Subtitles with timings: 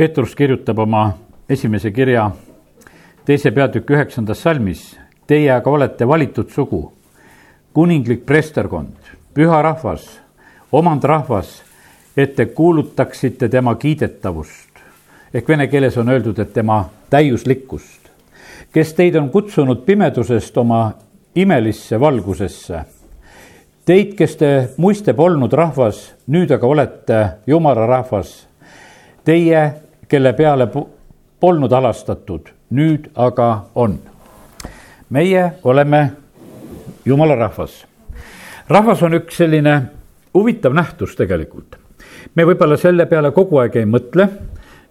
[0.00, 1.10] Peetrus kirjutab oma
[1.48, 2.30] esimese kirja
[3.28, 4.94] teise peatüki üheksandas salmis.
[5.28, 6.78] Teie aga olete valitud sugu,
[7.76, 10.06] kuninglik preesterkond, püha rahvas,
[10.72, 11.50] omandrahvas,
[12.16, 14.80] et te kuulutaksite tema kiidetavust.
[15.34, 18.08] ehk vene keeles on öeldud, et tema täiuslikkust,
[18.72, 20.92] kes teid on kutsunud pimedusest oma
[21.34, 22.80] imelisse valgusesse.
[23.84, 28.46] Teid, kes te muiste polnud rahvas, nüüd aga olete jumala rahvas.
[29.24, 30.66] Teie, kelle peale
[31.40, 33.98] polnud alastatud, nüüd aga on.
[35.10, 36.10] meie oleme
[37.04, 37.86] jumala rahvas.
[38.68, 39.82] rahvas on üks selline
[40.34, 41.76] huvitav nähtus tegelikult.
[42.34, 44.28] me võib-olla selle peale kogu aeg ei mõtle,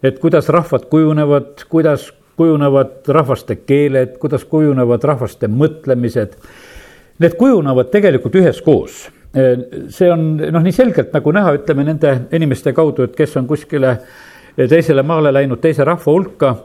[0.04, 6.38] et kuidas rahvad kujunevad, kuidas kujunevad rahvaste keeled, kuidas kujunevad rahvaste mõtlemised.
[7.20, 9.10] Need kujunevad tegelikult üheskoos
[9.90, 13.98] see on noh, nii selgelt nagu näha, ütleme nende inimeste kaudu, et kes on kuskile
[14.68, 16.56] teisele maale läinud teise rahva hulka,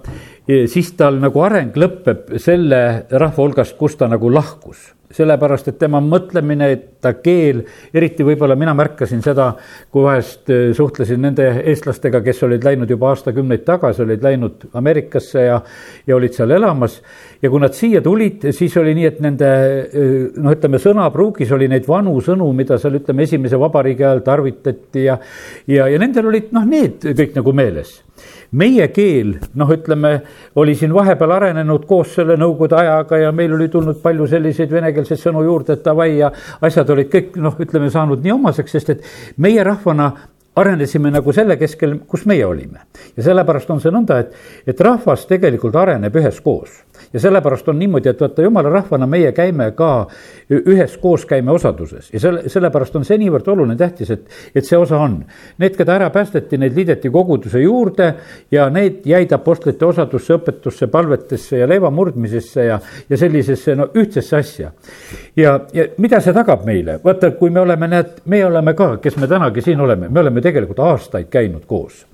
[0.66, 4.90] siis tal nagu areng lõpeb selle rahva hulgast, kust ta nagu lahkus.
[5.14, 6.72] Sellepärast et tema mõtlemine,
[7.04, 7.62] ta keel,
[7.94, 9.50] eriti võib-olla mina märkasin seda,
[9.92, 15.46] kui vahest äh, suhtlesin nende eestlastega, kes olid läinud juba aastakümneid tagasi, olid läinud Ameerikasse
[15.48, 15.60] ja,
[16.06, 17.00] ja olid seal elamas.
[17.42, 21.68] ja kui nad siia tulid, siis oli nii, et nende äh, noh, ütleme sõnapruugis oli
[21.70, 25.18] neid vanu sõnu, mida seal ütleme, esimese vabariigi ajal tarvitati ja,
[25.70, 28.00] ja, ja nendel olid noh, need kõik nagu meeles
[28.54, 30.12] meie keel, noh, ütleme,
[30.60, 35.20] oli siin vahepeal arenenud koos selle nõukogude ajaga ja meil oli tulnud palju selliseid venekeelseid
[35.20, 36.30] sõnu juurde, et davai ja
[36.64, 40.12] asjad olid kõik noh, ütleme saanud nii omaseks, sest et meie rahvana
[40.56, 42.86] arenesime nagu selle keskel, kus meie olime.
[43.16, 44.34] ja sellepärast on see nõnda, et,
[44.66, 46.83] et rahvas tegelikult areneb üheskoos
[47.14, 49.90] ja sellepärast on niimoodi, et vaata, jumala rahvana meie käime ka
[50.50, 54.98] üheskoos käime osaduses ja selle, sellepärast on see niivõrd oluline, tähtis, et, et see osa
[54.98, 55.20] on.
[55.62, 58.10] Need, keda ära päästeti, neid liideti koguduse juurde
[58.52, 64.36] ja need jäid apostlite osadusse, õpetusse, palvetesse ja leiva murdmisesse ja, ja sellisesse no ühtsesse
[64.36, 64.72] asja.
[65.36, 69.16] ja, ja mida see tagab meile, vaata, kui me oleme, näed, me oleme ka, kes
[69.22, 72.04] me tänagi siin oleme, me oleme tegelikult aastaid käinud koos.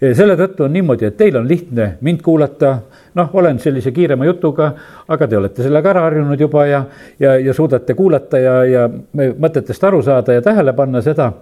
[0.00, 2.78] selle tõttu on niimoodi, et teil on lihtne mind kuulata
[3.16, 4.70] noh, olen sellise kiirema jutuga,
[5.08, 6.84] aga te olete sellega ära harjunud juba ja,
[7.20, 11.32] ja, ja suudate kuulata ja, ja mõtetest aru saada ja tähele panna seda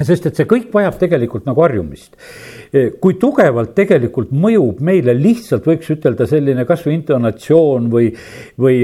[0.00, 2.16] sest et see kõik vajab tegelikult nagu harjumist.
[3.00, 8.06] kui tugevalt tegelikult mõjub meile lihtsalt võiks ütelda selline kasvõi intonatsioon või,
[8.56, 8.78] või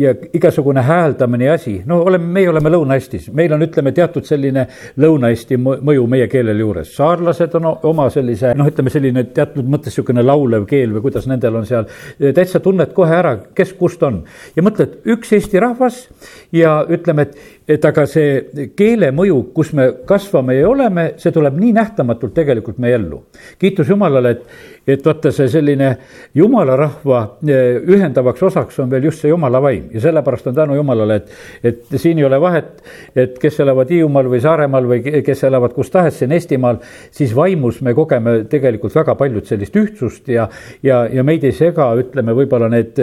[0.00, 4.64] ja igasugune hääldamine ja asi, no oleme, meie oleme Lõuna-Eestis, meil on, ütleme, teatud selline
[4.96, 6.94] Lõuna-Eesti mõju meie keelele juures.
[6.96, 11.60] saarlased on oma sellise noh, ütleme selline teatud mõttes niisugune laulev keel või kuidas nendel
[11.60, 11.84] on seal,
[12.18, 14.22] täitsa tunned kohe ära, kes kust on.
[14.56, 16.06] ja mõtled, üks Eesti rahvas
[16.52, 17.36] ja ütleme, et,
[17.68, 22.78] et aga see keele mõju, kus me kasvame ja oleme, see tuleb nii nähtamatult tegelikult
[22.80, 23.22] meie ellu.
[23.60, 24.46] kiitus Jumalale, et,
[24.88, 25.90] et vaata, see selline
[26.36, 30.76] jumala rahva eh, ühendavaks osaks on veel just see jumala vaim ja sellepärast on tänu
[30.78, 31.32] Jumalale, et,
[31.62, 32.82] et siin ei ole vahet,
[33.16, 36.80] et kes elavad Hiiumaal või Saaremaal või kes elavad kus tahes siin Eestimaal,
[37.14, 40.48] siis vaimus me kogeme tegelikult väga paljut sellist ühtsust ja,
[40.82, 42.98] ja, ja meid ei sega, ütleme, võib-olla need,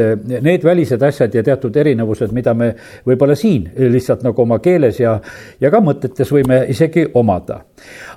[0.46, 2.72] need välised asjad ja teatud erinevused, mida me
[3.06, 5.18] võib-olla siin lihtsalt nagu oma keeles ja,
[5.62, 7.62] ja ka mõtetes võime isegi omada.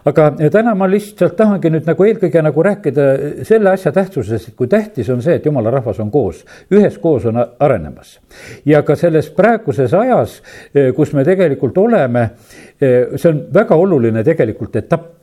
[0.08, 3.08] aga täna ma lihtsalt tahangi nüüd nagu eelkõige nagu rääkida
[3.44, 7.40] sellest, selle asja tähtsusest, kui tähtis on see, et jumala rahvas on koos, üheskoos on
[7.60, 8.18] arenemas.
[8.66, 10.42] ja ka selles praeguses ajas,
[10.74, 12.30] eh, kus me tegelikult oleme,
[12.78, 15.18] see on väga oluline tegelikult etapp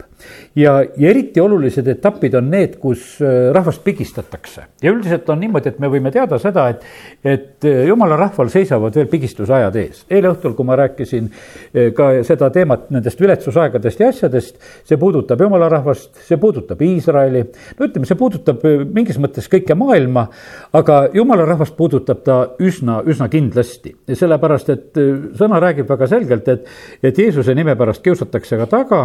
[0.56, 4.64] ja, ja eriti olulised etapid on need, kus äh, rahvast pigistatakse.
[4.84, 6.86] ja üldiselt on niimoodi, et me võime teada seda, et,
[7.24, 10.06] et äh, jumala rahval seisavad veel pigistusajad ees.
[10.10, 15.42] eile õhtul, kui ma rääkisin äh, ka seda teemat nendest viletsusaegadest ja asjadest, see puudutab
[15.42, 17.44] jumala rahvast, see puudutab Iisraeli,
[17.80, 18.64] no ütleme, see puudutab
[18.96, 20.28] mingis mõttes kõike maailma,
[20.76, 23.96] aga jumala rahvast puudutab ta üsna, üsna kindlasti.
[24.16, 25.00] sellepärast, et
[25.38, 26.68] sõna räägib väga selgelt, et,
[27.04, 29.00] et Jeesuse nime pärast kiusatakse ka taga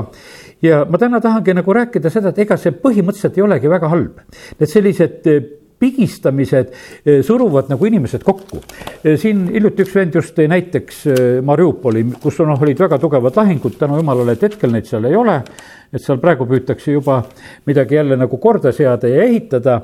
[0.64, 4.20] ja ma täna tahangi nagu rääkida seda, et ega see põhimõtteliselt ei olegi väga halb.
[4.60, 5.42] Need sellised eh,
[5.80, 8.62] pigistamised eh, suruvad nagu inimesed kokku.
[9.04, 11.02] Eh, siin hiljuti üks vend just tõi näiteks
[11.44, 15.42] Mariupoli, kus noh, olid väga tugevad lahingud, tänu jumalale, et hetkel neid seal ei ole.
[15.90, 17.16] et seal praegu püütakse juba
[17.66, 19.80] midagi jälle nagu korda seada ja ehitada,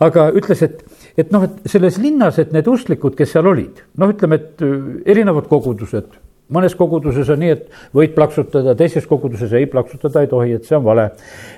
[0.00, 0.80] aga ütles, et
[1.18, 4.64] et noh, et selles linnas, et need usklikud, kes seal olid, noh, ütleme, et
[5.04, 10.54] erinevad kogudused mõnes koguduses on nii, et võid plaksutada, teises koguduses ei plaksutada ei tohi,
[10.58, 11.10] et see on vale.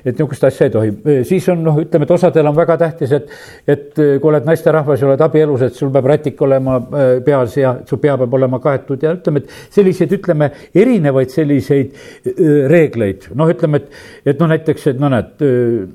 [0.05, 0.93] et niisugust asja ei tohi,
[1.29, 3.31] siis on noh, ütleme, et osadel on väga tähtis, et,
[3.67, 7.77] et kui oled naisterahvas ja oled abielus, et sul peab rätik olema äh, peas ja
[7.89, 13.51] su pea peab olema kaetud ja ütleme, et selliseid, ütleme, erinevaid selliseid äh, reegleid, noh,
[13.53, 14.03] ütleme, et,
[14.35, 15.47] et noh, näiteks, et no näed,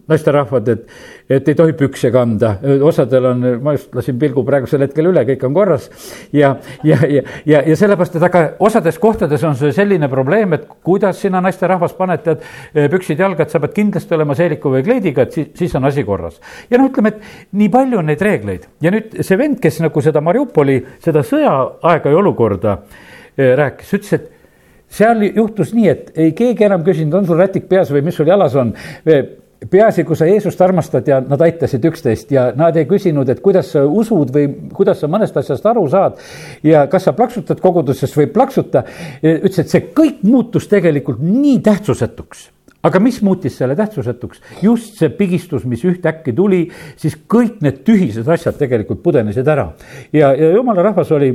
[0.08, 2.54] naisterahvad, et et ei tohi pükse kanda,
[2.88, 5.90] osadel on, ma just lasin pilgu praegusel hetkel üle, kõik on korras.
[6.34, 6.54] ja,
[6.88, 11.20] ja, ja, ja, ja sellepärast, et aga osades kohtades on see selline probleem, et kuidas
[11.22, 12.46] sina naisterahvas paned tead
[12.94, 16.06] püksid jalga, et sa pead kindlasti olema seeliku või kleidiga, et siis, siis on asi
[16.08, 16.40] korras.
[16.70, 20.04] ja no ütleme, et nii palju on neid reegleid ja nüüd see vend, kes nagu
[20.04, 22.78] seda Mariupoli, seda sõjaaega ja olukorda
[23.36, 24.32] eh, rääkis, ütles, et
[24.88, 28.30] seal juhtus nii, et ei keegi enam küsinud, on sul rätik peas või mis sul
[28.30, 28.72] jalas on
[29.66, 33.72] peaasi, kui sa Jeesust armastad ja nad aitasid üksteist ja nad ei küsinud, et kuidas
[33.74, 36.20] sa usud või kuidas sa mõnest asjast aru saad.
[36.64, 38.84] ja kas sa plaksutad koguduses või ei plaksuta.
[39.24, 42.52] ütles, et see kõik muutus tegelikult nii tähtsusetuks
[42.84, 44.42] aga mis muutis selle tähtsusetuks?
[44.62, 49.72] just see pigistus, mis ühtäkki tuli, siis kõik need tühised asjad tegelikult pudenesid ära
[50.14, 51.34] ja, ja jumala rahvas oli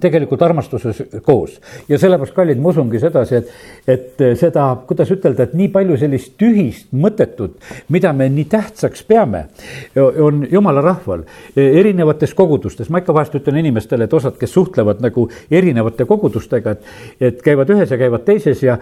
[0.00, 1.58] tegelikult armastuses koos
[1.88, 3.50] ja sellepärast, kallid, ma usungi sedasi, et,
[3.90, 7.58] et seda, kuidas ütelda, et nii palju sellist tühist, mõttetut,
[7.92, 9.44] mida me nii tähtsaks peame,
[9.96, 11.24] on jumala rahval
[11.56, 12.90] erinevates kogudustes.
[12.90, 17.70] ma ikka vahest ütlen inimestele, et osad, kes suhtlevad nagu erinevate kogudustega, et, et käivad
[17.74, 18.78] ühes ja käivad teises ja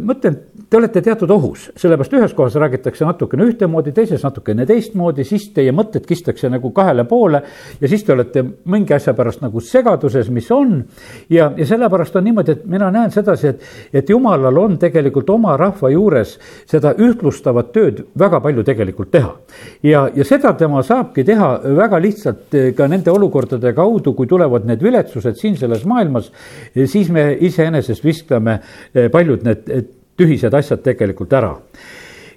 [0.00, 0.38] ma ütlen,
[0.70, 5.72] te olete teatud ohus, sellepärast ühes kohas räägitakse natukene ühtemoodi, teises natukene teistmoodi, siis teie
[5.76, 7.42] mõtted kistakse nagu kahele poole
[7.80, 10.84] ja siis te olete mingi asja pärast nagu segaduses, mis mis on.
[11.30, 13.62] ja, ja sellepärast on niimoodi, et mina näen sedasi, et,
[13.92, 19.36] et jumalal on tegelikult oma rahva juures seda ühtlustavat tööd väga palju tegelikult teha.
[19.82, 24.66] ja, ja seda tema saabki teha väga lihtsalt eh, ka nende olukordade kaudu, kui tulevad
[24.66, 26.32] need viletsused siin selles maailmas,
[26.74, 28.60] eh, siis me iseenesest viskame
[28.94, 31.54] eh, paljud need tühised asjad tegelikult ära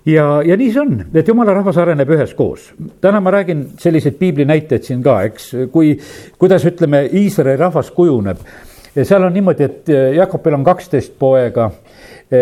[0.05, 2.71] ja, ja nii see on, et jumala rahvas areneb üheskoos.
[3.01, 5.95] täna ma räägin selliseid piibli näiteid siin ka, eks, kui,
[6.39, 8.37] kuidas ütleme, Iisraeli rahvas kujuneb.
[9.03, 11.71] seal on niimoodi, et Jakobil on kaksteist poega.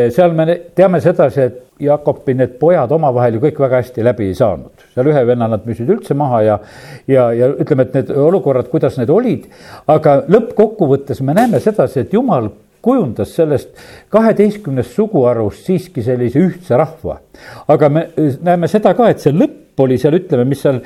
[0.10, 4.36] seal me teame sedasi, et Jakobi need pojad omavahel ju kõik väga hästi läbi ei
[4.36, 4.88] saanud.
[4.94, 6.60] seal ühe venna nad müüsid üldse maha ja,
[7.08, 9.48] ja, ja ütleme, et need olukorrad, kuidas need olid.
[9.88, 12.50] aga lõppkokkuvõttes me näeme sedasi, et jumal
[12.82, 13.74] kujundas sellest
[14.14, 17.20] kaheteistkümnest suguharust siiski sellise ühtse rahva.
[17.68, 18.08] aga me
[18.42, 20.82] näeme seda ka, et see lõpp oli seal, ütleme, mis seal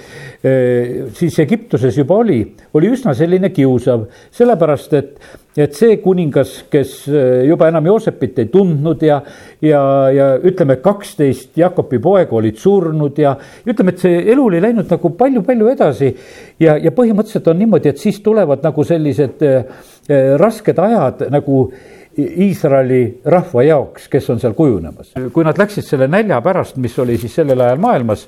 [0.45, 2.39] eh, siis Egiptuses juba oli,
[2.77, 4.05] oli üsna selline kiusav,
[4.35, 5.17] sellepärast et
[5.55, 9.21] et see kuningas, kes äh, juba enam Joosepit ei tundnud ja,
[9.63, 9.81] ja,
[10.11, 15.13] ja ütleme, kaksteist Jakobi poega olid surnud ja ütleme, et see elu oli läinud nagu
[15.15, 16.11] palju-palju edasi.
[16.59, 21.67] ja, ja põhimõtteliselt on niimoodi, et siis tulevad nagu sellised äh, äh, rasked ajad nagu
[22.15, 25.11] Iisraeli rahva jaoks, kes on seal kujunemas.
[25.33, 28.27] kui nad läksid selle nälja pärast, mis oli siis sellel ajal maailmas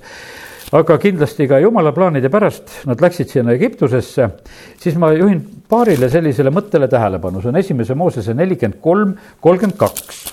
[0.72, 4.30] aga kindlasti ka jumala plaanide pärast nad läksid sinna Egiptusesse,
[4.80, 10.24] siis ma juhin paarile sellisele mõttele tähelepanu, see on esimese Moosese nelikümmend kolm, kolmkümmend kaks.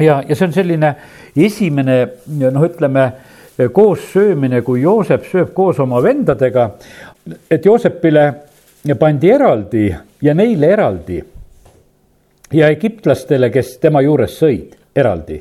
[0.00, 0.94] ja, ja see on selline
[1.36, 3.06] esimene noh, ütleme
[3.72, 6.70] koos söömine, kui Joosep sööb koos oma vendadega,
[7.50, 8.26] et Joosepile
[8.98, 9.86] pandi eraldi
[10.22, 11.22] ja neile eraldi.
[12.52, 15.38] Ja egiptlastele, kes tema juures sõid, eraldi,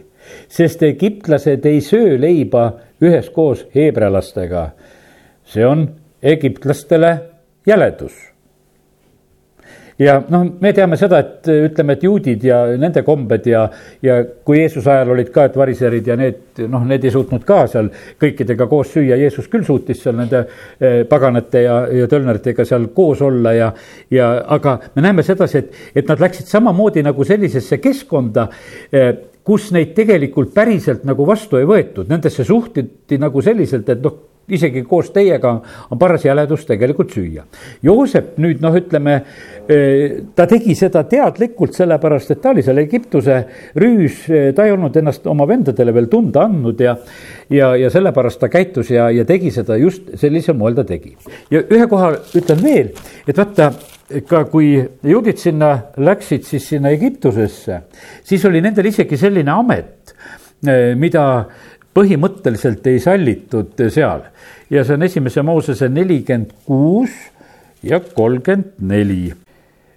[0.50, 4.70] sest egiptlased ei söö leiba üheskoos heebrealastega.
[5.44, 5.90] see on
[6.24, 7.18] egiptlastele
[7.66, 8.14] jäledus.
[10.00, 13.68] ja noh, me teame seda, et ütleme, et juudid ja nende kombed ja,
[14.02, 17.60] ja kui Jeesuse ajal olid ka, et variserid ja need noh, need ei suutnud ka
[17.70, 17.92] seal
[18.22, 20.42] kõikidega koos süüa, Jeesus küll suutis seal nende
[20.80, 23.70] eh, paganate ja, ja tölneritega seal koos olla ja,
[24.10, 28.48] ja aga me näeme sedasi, et, et nad läksid samamoodi nagu sellisesse keskkonda
[28.90, 29.12] eh,
[29.44, 34.20] kus neid tegelikult päriselt nagu vastu ei võetud, nendesse suhtuti nagu selliselt, et noh,
[34.52, 35.52] isegi koos teiega
[35.92, 37.44] on paras jäledus tegelikult süüa.
[37.86, 39.14] Joosep nüüd noh, ütleme
[39.70, 43.38] eh, ta tegi seda teadlikult, sellepärast et ta oli seal Egiptuse
[43.80, 46.98] rüüs, eh, ta ei olnud ennast oma vendadele veel tunda andnud ja
[47.52, 51.16] ja, ja sellepärast ta käitus ja, ja tegi seda just sellisel moel ta tegi.
[51.52, 52.94] ja ühe koha ütlen veel,
[53.28, 53.72] et vaata
[54.28, 57.82] ka kui juudid sinna läksid, siis sinna Egiptusesse,
[58.24, 60.14] siis oli nendel isegi selline amet,
[60.68, 61.26] eh, mida
[61.96, 64.28] põhimõtteliselt ei sallitud seal.
[64.70, 67.12] ja see on esimese Moosese nelikümmend kuus
[67.84, 69.34] ja kolmkümmend neli.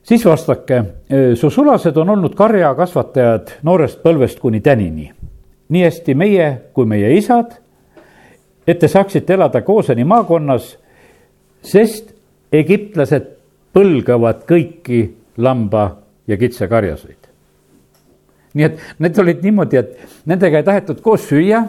[0.02, 5.12] siis vastake, eh, su sulased on olnud karjakasvatajad noorest põlvest kuni tänini.
[5.68, 7.52] nii hästi meie kui meie isad,
[8.66, 10.76] et te saaksite elada Kooseni maakonnas,
[11.62, 12.12] sest
[12.52, 13.34] egiptlased
[13.74, 15.02] põlgavad kõiki
[15.36, 15.84] lamba
[16.30, 17.20] ja kitsekarjaseid.
[18.54, 21.64] nii et need olid niimoodi, et nendega ei tahetud koos süüa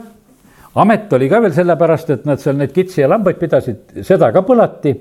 [0.75, 4.44] amet oli ka veel sellepärast, et nad seal neid kitsi ja lambaid pidasid, seda ka
[4.46, 4.94] põlati.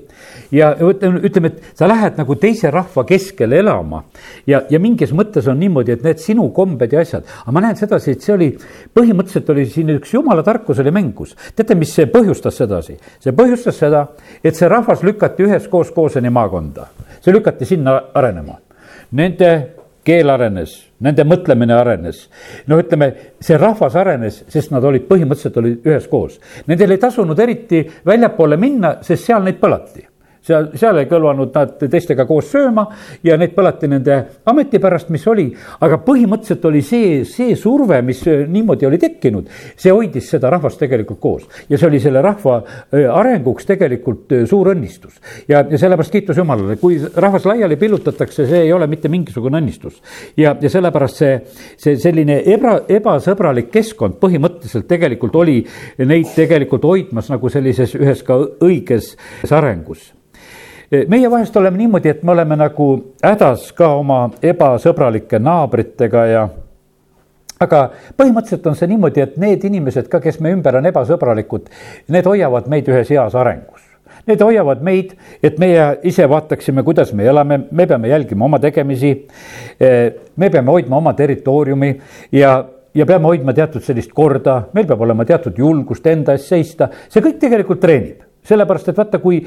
[0.55, 4.03] ja ütleme, ütleme, et sa lähed nagu teise rahva keskele elama
[4.47, 7.25] ja, ja mingis mõttes on niimoodi, et need sinu kombed ja asjad.
[7.43, 8.49] aga ma näen sedasi, et see oli,
[8.95, 11.35] põhimõtteliselt oli siin üks jumala tarkus oli mängus.
[11.55, 12.97] teate, mis see põhjustas sedasi?
[13.19, 14.07] see põhjustas seda,
[14.43, 16.87] et see rahvas lükati üheskoos Kooseni maakonda,
[17.21, 18.59] see lükati sinna arenema.
[19.15, 19.49] Nende
[20.05, 22.29] keel arenes, nende mõtlemine arenes.
[22.67, 26.39] no ütleme, see rahvas arenes, sest nad olid põhimõtteliselt olid üheskoos.
[26.67, 30.05] Nendel ei tasunud eriti väljapoole minna, sest seal neid põlati
[30.45, 32.85] seal, seal ei kõlvanud nad teistega koos sööma
[33.25, 34.17] ja neid põlati nende
[34.49, 35.47] ameti pärast, mis oli.
[35.85, 41.19] aga põhimõtteliselt oli see, see surve, mis niimoodi oli tekkinud, see hoidis seda rahvast tegelikult
[41.19, 41.47] koos.
[41.69, 42.61] ja see oli selle rahva
[42.91, 45.17] arenguks tegelikult suur õnnistus.
[45.47, 50.01] ja, ja sellepärast kiitus Jumalale, kui rahvas laiali pillutatakse, see ei ole mitte mingisugune õnnistus.
[50.37, 51.39] ja, ja sellepärast see,
[51.77, 55.61] see selline ebra, ebasõbralik keskkond põhimõtteliselt tegelikult oli
[56.05, 59.15] neid tegelikult hoidmas nagu sellises ühes ka õiges
[59.55, 60.11] arengus
[60.91, 62.89] meie vahest oleme niimoodi, et me oleme nagu
[63.23, 66.45] hädas ka oma ebasõbralike naabritega ja
[67.61, 67.81] aga
[68.17, 71.69] põhimõtteliselt on see niimoodi, et need inimesed ka, kes me ümber on ebasõbralikud,
[72.13, 73.81] need hoiavad meid ühes heas arengus.
[74.25, 75.11] Need hoiavad meid,
[75.43, 79.27] et meie ise vaataksime, kuidas me elame, me peame jälgima oma tegemisi.
[80.35, 81.91] me peame hoidma oma territooriumi
[82.31, 86.89] ja, ja peame hoidma teatud sellist korda, meil peab olema teatud julgust enda eest seista,
[87.09, 89.39] see kõik tegelikult treenib sellepärast, et vaata, kui,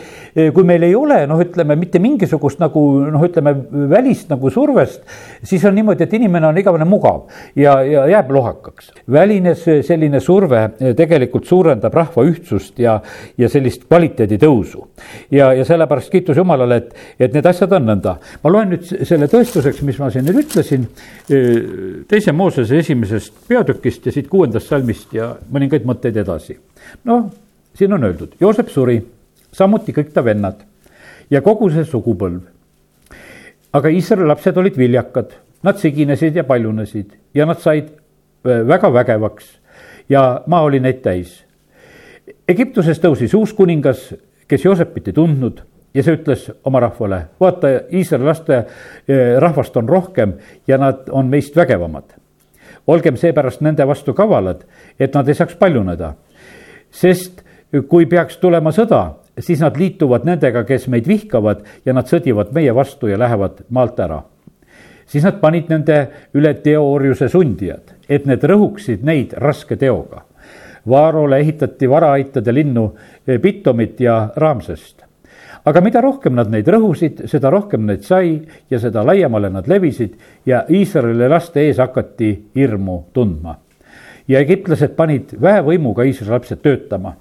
[0.54, 3.54] kui meil ei ole noh, ütleme mitte mingisugust nagu noh, ütleme
[3.90, 5.04] välist nagu survest,
[5.46, 7.26] siis on niimoodi, et inimene on igavene mugav
[7.58, 8.92] ja, ja jääb lohakaks.
[9.12, 10.64] väline selline surve
[10.98, 12.98] tegelikult suurendab rahva ühtsust ja,
[13.38, 14.86] ja sellist kvaliteedi tõusu.
[15.30, 18.16] ja, ja sellepärast kiitus Jumalale, et, et need asjad on nõnda.
[18.42, 20.88] ma loen nüüd selle tõestuseks, mis ma siin nüüd ütlesin,
[22.08, 26.58] teise Moosese esimesest peatükist ja siit kuuendast salmist ja mõningaid mõtteid edasi.
[27.08, 27.28] noh
[27.78, 28.98] siin on öeldud, Joosep suri,
[29.54, 30.64] samuti kõik ta vennad
[31.30, 32.40] ja kogu see sugupõlv.
[33.72, 37.90] aga Iisraeli lapsed olid viljakad, nad siginesid ja paljunesid ja nad said
[38.44, 39.58] väga vägevaks
[40.08, 41.44] ja maa oli neid täis.
[42.48, 44.14] Egiptuses tõusis uus kuningas,
[44.48, 45.60] kes Joosepit ei tundnud
[45.94, 48.62] ja see ütles oma rahvale, vaata, Iisraeli laste
[49.38, 52.16] rahvast on rohkem ja nad on meist vägevamad.
[52.86, 54.64] olgem seepärast nende vastu kavalad,
[54.98, 56.14] et nad ei saaks paljuneda,
[56.90, 57.42] sest
[57.88, 59.02] kui peaks tulema sõda,
[59.40, 64.00] siis nad liituvad nendega, kes meid vihkavad ja nad sõdivad meie vastu ja lähevad maalt
[64.00, 64.22] ära.
[65.08, 70.24] siis nad panid nende üle teoorjuse sundijad, et need rõhuksid neid raske teoga.
[70.88, 72.94] Vaarole ehitati varaaitade linnu
[73.42, 75.04] Pitomit ja Raamsest.
[75.64, 80.16] aga mida rohkem nad neid rõhusid, seda rohkem neid sai ja seda laiemale nad levisid
[80.46, 83.58] ja Iisraeli laste ees hakati hirmu tundma.
[84.28, 87.16] ja egiptlased panid väevõimuga Iisraeli lapsed töötama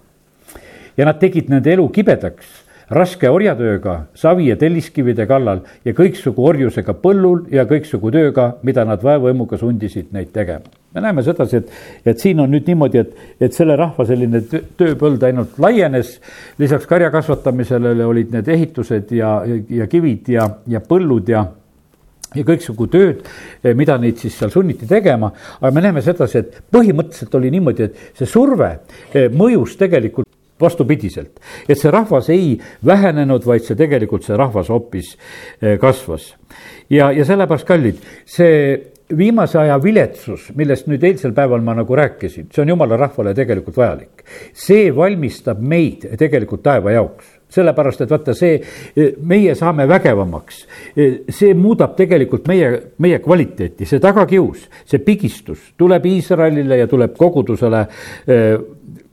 [0.97, 2.63] ja nad tegid nende elu kibedaks,
[2.93, 9.03] raske orjatööga, savi ja telliskivide kallal ja kõiksugu orjusega põllul ja kõiksugu tööga, mida nad
[9.03, 10.63] vaevõimuga sundisid neid tegema.
[10.93, 11.71] me näeme sedasi, et,
[12.05, 13.11] et siin on nüüd niimoodi, et,
[13.41, 14.41] et selle rahva selline
[14.79, 16.15] tööpõld ainult laienes,
[16.57, 21.45] lisaks karja kasvatamisele olid need ehitused ja, ja kivid ja, ja põllud ja
[22.35, 23.21] ja kõiksugu tööd,
[23.79, 25.29] mida neid siis seal sunniti tegema,
[25.61, 28.73] aga me näeme sedasi, et põhimõtteliselt oli niimoodi, et see surve
[29.31, 30.27] mõjus tegelikult
[30.61, 35.15] vastupidiselt, et see rahvas ei vähenenud, vaid see tegelikult, see rahvas hoopis
[35.61, 36.33] eh, kasvas.
[36.89, 42.49] ja, ja sellepärast, kallid, see viimase aja viletsus, millest nüüd eilsel päeval ma nagu rääkisin,
[42.51, 44.23] see on jumala rahvale tegelikult vajalik.
[44.53, 48.57] see valmistab meid tegelikult taeva jaoks sellepärast, et vaata see,
[49.23, 50.63] meie saame vägevamaks.
[51.29, 52.71] see muudab tegelikult meie,
[53.03, 57.85] meie kvaliteeti, see tagakius, see pigistus tuleb Iisraelile ja tuleb kogudusele
[58.27, 58.57] eh,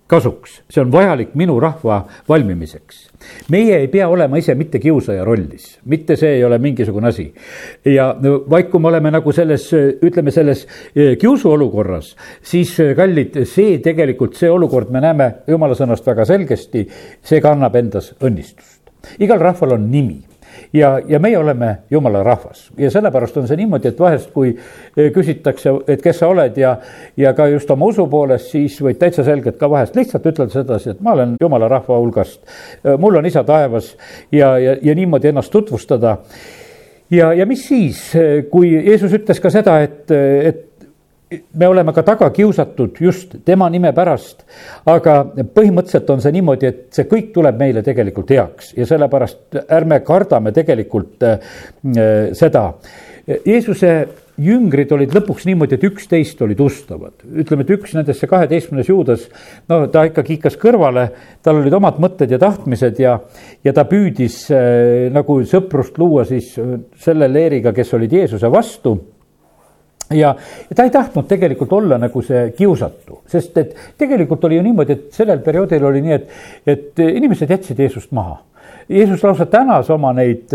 [0.06, 3.08] kasuks, see on vajalik minu rahva valmimiseks.
[3.50, 7.32] meie ei pea olema ise mitte kiusaja rollis, mitte see ei ole mingisugune asi.
[7.84, 8.10] ja
[8.50, 9.70] vaid kui me oleme nagu selles,
[10.02, 16.06] ütleme selles eh, kiusuolukorras, siis eh, kallid, see tegelikult, see olukord, me näeme jumala sõnast
[16.06, 16.84] väga selgesti,
[17.24, 18.92] see kannab endas õnnistust.
[19.18, 20.20] igal rahval on nimi
[20.74, 25.10] ja, ja meie oleme jumala rahvas ja sellepärast on see niimoodi, et vahest, kui eh,
[25.14, 26.74] küsitakse, et kes sa oled ja,
[27.16, 30.94] ja ka just oma usu poolest, siis võid täitsa selgelt ka vahest lihtsalt ütelda sedasi,
[30.94, 32.42] et ma olen jumala rahva hulgast.
[32.82, 33.94] Eh, mul on isa taevas
[34.32, 36.18] ja, ja, ja niimoodi ennast tutvustada
[37.10, 40.64] ja, ja mis siis, eh, kui Jeesus ütles ka seda, et, et
[41.54, 44.44] me oleme ka taga kiusatud just tema nime pärast.
[44.86, 45.20] aga
[45.54, 50.52] põhimõtteliselt on see niimoodi, et see kõik tuleb meile tegelikult heaks ja sellepärast ärme kardame
[50.52, 51.40] tegelikult äh,
[52.32, 52.70] seda
[53.24, 53.90] Jeesuse
[54.44, 57.14] jüngrid olid lõpuks niimoodi, et üksteist olid ustavad.
[57.24, 59.28] ütleme, et üks nendest, see kaheteistkümnes juudas,
[59.70, 61.06] no ta ikka kiikas kõrvale,
[61.42, 63.16] tal olid omad mõtted ja tahtmised ja,
[63.64, 66.52] ja ta püüdis äh, nagu sõprust luua siis
[67.00, 68.98] selle leeriga, kes olid Jeesuse vastu
[70.10, 70.34] ja,
[70.70, 74.98] ja ta ei tahtnud tegelikult olla nagu see kiusatu, sest et tegelikult oli ju niimoodi,
[74.98, 76.34] et sellel perioodil oli nii, et,
[76.66, 78.42] et inimesed jätsid Jeesust maha.
[78.88, 80.52] Jeesus lausa tänas oma neid,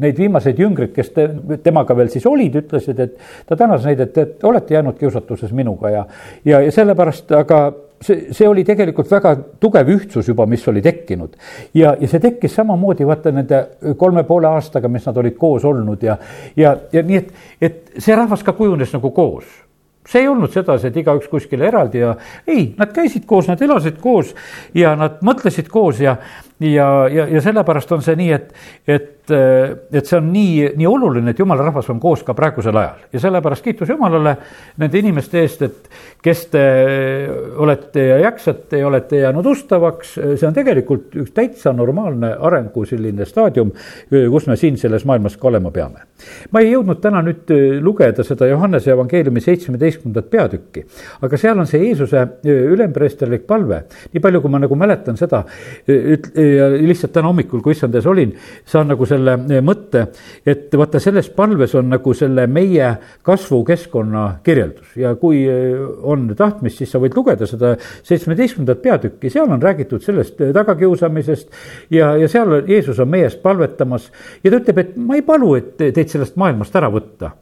[0.00, 1.26] neid viimaseid jüngreid, kes te,
[1.62, 5.92] temaga veel siis olid, ütlesid, et ta tänas neid, et, et olete jäänud kiusatuses minuga
[5.92, 6.06] ja,
[6.44, 7.66] ja, ja sellepärast, aga
[8.04, 11.36] see, see oli tegelikult väga tugev ühtsus juba, mis oli tekkinud.
[11.74, 13.64] ja, ja see tekkis samamoodi vaata nende
[14.00, 16.16] kolme poole aastaga, mis nad olid koos olnud ja,
[16.56, 19.60] ja, ja nii, et, et see rahvas ka kujunes nagu koos
[20.08, 22.12] see ei olnud sedasi, et igaüks kuskile eraldi ja
[22.46, 24.34] ei, nad käisid koos, nad elasid koos
[24.76, 26.18] ja nad mõtlesid koos ja,
[26.60, 28.52] ja, ja, ja sellepärast on see nii, et,
[28.86, 33.06] et, et see on nii, nii oluline, et jumala rahvas on koos ka praegusel ajal.
[33.12, 34.36] Ja sellepärast kiitus Jumalale
[34.80, 35.88] nende inimeste eest, et
[36.22, 36.64] kes te
[37.60, 43.26] olete ja jaksate ja olete jäänud ustavaks, see on tegelikult üks täitsa normaalne arengu selline
[43.28, 43.72] staadium,
[44.10, 46.06] kus me siin selles maailmas ka olema peame.
[46.54, 47.50] ma ei jõudnud täna nüüd
[47.84, 50.84] lugeda seda Johannese evangeeliumi seitsmeteistkümnendat peatükki,
[51.26, 53.82] aga seal on see Jeesuse ülempreesterlik palve,
[54.12, 55.42] nii palju, kui ma nagu mäletan seda,
[56.44, 58.34] ja lihtsalt täna hommikul, kui issand ees olin,
[58.68, 60.06] saan nagu selle eh, mõtte,
[60.46, 62.90] et vaata, selles palves on nagu selle meie
[63.26, 64.94] kasvukeskkonna kirjeldus.
[65.00, 67.74] Ja kui eh, on tahtmist, siis sa võid lugeda seda
[68.06, 71.50] seitsmeteistkümnendat peatükki, seal on räägitud sellest eh, tagakiusamisest
[71.94, 74.10] ja, ja seal Jeesus on meie eest palvetamas
[74.44, 77.34] ja ta ütleb, et ma ei palu, et teid sellest maailmast ära võtta,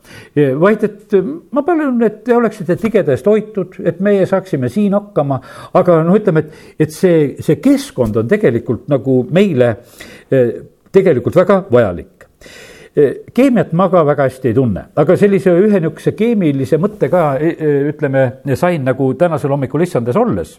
[0.60, 1.14] vaid et
[1.52, 5.38] ma palun, et te oleksite tigeda eest hoitud, et meie saaksime siin hakkama,
[5.78, 9.70] aga noh, ütleme, et, et see, see keskkond on tegelikult nagu meile
[10.30, 10.52] eh,
[10.92, 12.28] tegelikult väga vajalik.
[12.92, 17.24] Eh, keemiat ma ka väga hästi ei tunne, aga sellise ühe niisuguse keemilise mõtte ka
[17.40, 18.26] eh, ütleme,
[18.58, 20.58] sain nagu tänasel hommikul issandas olles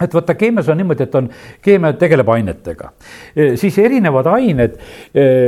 [0.00, 1.28] et vaata, keemias on niimoodi, et on,
[1.64, 2.90] keemia tegeleb ainetega,
[3.56, 4.74] siis erinevad ained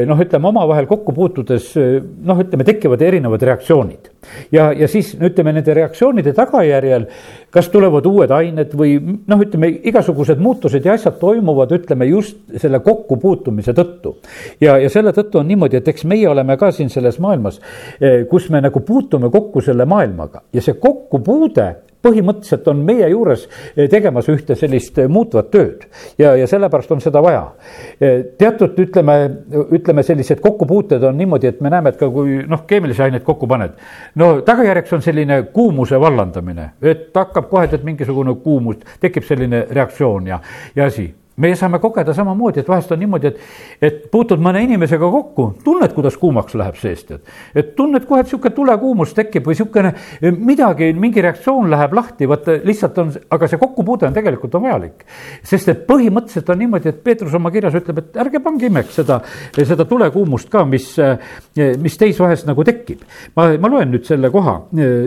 [0.09, 4.09] noh, ütleme omavahel kokku puutudes noh, ütleme tekivad erinevad reaktsioonid.
[4.53, 7.05] ja, ja siis ütleme nende reaktsioonide tagajärjel,
[7.53, 12.81] kas tulevad uued ained või noh, ütleme igasugused muutused ja asjad toimuvad, ütleme just selle
[12.85, 14.17] kokkupuutumise tõttu.
[14.65, 17.61] ja, ja selle tõttu on niimoodi, et eks meie oleme ka siin selles maailmas,
[18.31, 21.69] kus me nagu puutume kokku selle maailmaga ja see kokkupuude
[22.09, 25.87] põhimõtteliselt on meie juures eh, tegemas ühte sellist eh, muutvat tööd.
[26.21, 27.45] Ja, ja sellepärast on seda vaja.
[28.01, 29.19] Eh, teatud, ütleme,
[29.79, 33.49] ütleme sellised kokkupuuted on niimoodi, et me näeme, et ka kui noh, keemilisi aineid kokku
[33.51, 33.79] paned,
[34.19, 40.29] no tagajärjeks on selline kuumuse vallandamine, et hakkab kohe tead mingisugune kuumus, tekib selline reaktsioon
[40.31, 40.41] ja,
[40.77, 43.41] ja asi meie saame kogeda samamoodi, et vahest on niimoodi, et,
[43.83, 47.33] et puutud mõne inimesega kokku, tunned, kuidas kuumaks läheb seest, et.
[47.55, 52.29] et tunned kohe, et sihuke tulekuumus tekib või sihukene eh, midagi, mingi reaktsioon läheb lahti,
[52.31, 55.07] vot lihtsalt on, aga see kokkupuude on tegelikult on vajalik.
[55.47, 59.21] sest et põhimõtteliselt on niimoodi, et Peetrus oma kirjas ütleb, et ärge pange imeks seda,
[59.57, 63.07] seda tulekuumust ka, mis, eh, mis teis vahest nagu tekib.
[63.37, 64.59] ma, ma loen nüüd selle koha,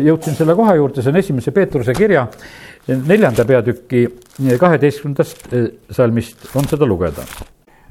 [0.07, 2.27] jõudsin selle koha juurde, see on esimese Peetruse kirja
[2.87, 4.07] neljanda peatüki
[4.59, 7.25] kaheteistkümnendast eh, salmist on seda lugeda.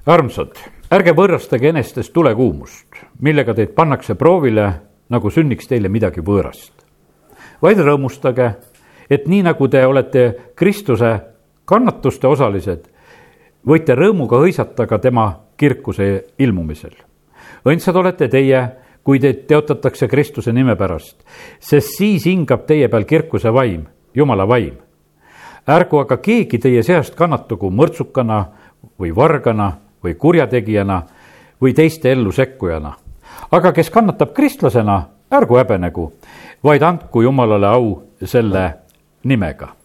[0.07, 0.57] armsad,
[0.91, 2.87] ärge võõrastage enestest tulekuumust,
[3.21, 4.73] millega teid pannakse proovile,
[5.11, 6.73] nagu sünniks teile midagi võõrast.
[7.63, 8.55] vaid rõõmustage,
[9.11, 11.21] et nii nagu te olete Kristuse
[11.65, 12.89] kannatuste osalised,
[13.67, 16.95] võite rõõmuga hõisata ka tema kirkuse ilmumisel.
[17.65, 18.69] õndsad olete teie,
[19.05, 21.23] kui teid teotatakse Kristuse nime pärast,
[21.61, 24.75] sest siis hingab teie peal kirkuse vaim jumala vaim.
[25.69, 28.45] ärgu aga keegi teie seast kannatagu mõrtsukana
[29.01, 29.73] või vargana
[30.05, 31.03] või kurjategijana
[31.63, 32.93] või teiste ellu sekkujana.
[33.51, 36.13] aga kes kannatab kristlasena, ärgu häbenegu,
[36.65, 38.75] vaid andku Jumalale au selle
[39.25, 39.80] nimega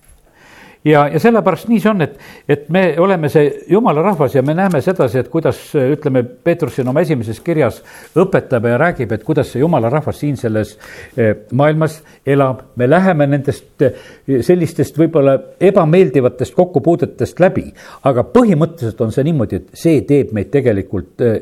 [0.85, 2.17] ja, ja sellepärast nii see on, et,
[2.49, 6.89] et me oleme see jumala rahvas ja me näeme sedasi, et kuidas ütleme, Peetrus siin
[6.91, 7.81] oma esimeses kirjas
[8.21, 10.75] õpetab ja räägib, et kuidas see jumala rahvas siin selles
[11.17, 12.61] eh, maailmas elab.
[12.75, 13.97] me läheme nendest eh,
[14.45, 17.65] sellistest võib-olla ebameeldivatest kokkupuudetest läbi,
[18.03, 21.37] aga põhimõtteliselt on see niimoodi, et see teeb meid tegelikult eh,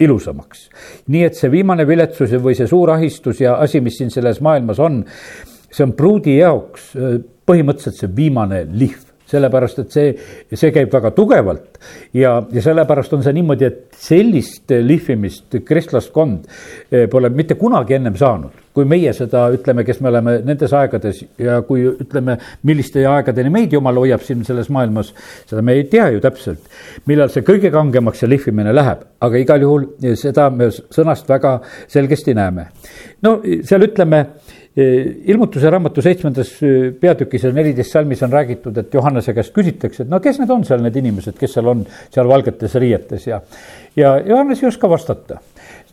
[0.00, 0.68] ilusamaks.
[1.12, 4.80] nii et see viimane viletsus või see suur ahistus ja asi, mis siin selles maailmas
[4.80, 5.02] on,
[5.70, 6.94] see on pruudi jaoks
[7.46, 10.12] põhimõtteliselt see viimane lihv sellepärast et see,
[10.54, 11.80] see käib väga tugevalt
[12.14, 16.46] ja, ja sellepärast on see niimoodi, et sellist lihvimist kristlaskond
[16.90, 21.22] eh, pole mitte kunagi ennem saanud kui meie seda ütleme, kes me oleme nendes aegades
[21.40, 22.36] ja kui ütleme,
[22.68, 25.14] milliste aegadeni meid jumal hoiab siin selles maailmas,
[25.48, 26.68] seda me ei tea ju täpselt,
[27.08, 29.86] millal see kõige kangemaks see lihvimine läheb, aga igal juhul
[30.20, 31.56] seda me sõnast väga
[31.88, 32.68] selgesti näeme.
[33.24, 34.26] no seal ütleme
[34.76, 36.50] ilmutuse raamatu seitsmendas
[37.00, 40.66] peatükis ja neliteist salmis on räägitud, et Johannese käest küsitakse, et no kes need on
[40.68, 43.40] seal, need inimesed, kes seal on, seal valgetes riietes ja,
[43.96, 45.40] ja Johannes ei oska vastata.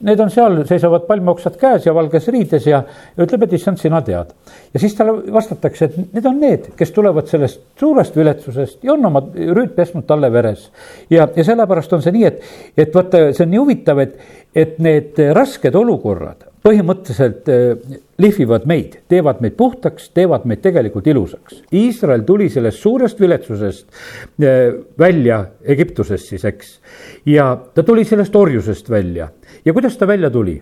[0.04, 2.82] Need on seal, seisavad palmioksad käes ja valges riides ja,
[3.16, 4.34] ja ütleb, et issand, sina tead.
[4.74, 9.06] ja siis talle vastatakse, et need on need, kes tulevad sellest suurest viletsusest ja on
[9.06, 10.72] oma rüüd pesnud talle veres.
[11.10, 12.44] ja, ja sellepärast on see nii, et,
[12.76, 14.20] et vaata, see on nii huvitav, et,
[14.56, 21.60] et need rasked olukorrad põhimõtteliselt äh, lihvivad meid, teevad meid puhtaks, teevad meid tegelikult ilusaks.
[21.76, 23.90] Iisrael tuli sellest suurest viletsusest
[24.40, 25.42] äh, välja
[25.76, 26.78] Egiptusest siis, eks.
[27.28, 29.28] ja ta tuli sellest orjusest välja
[29.66, 30.62] ja kuidas ta välja tuli?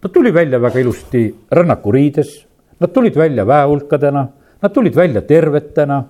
[0.00, 2.32] ta tuli välja väga ilusti rännakuriides,
[2.80, 4.26] nad tulid välja väehulkadena,
[4.62, 6.02] nad tulid välja tervetena,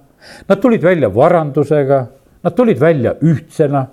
[0.48, 2.06] nad tulid välja varandusega,
[2.42, 3.86] nad tulid välja ühtsena.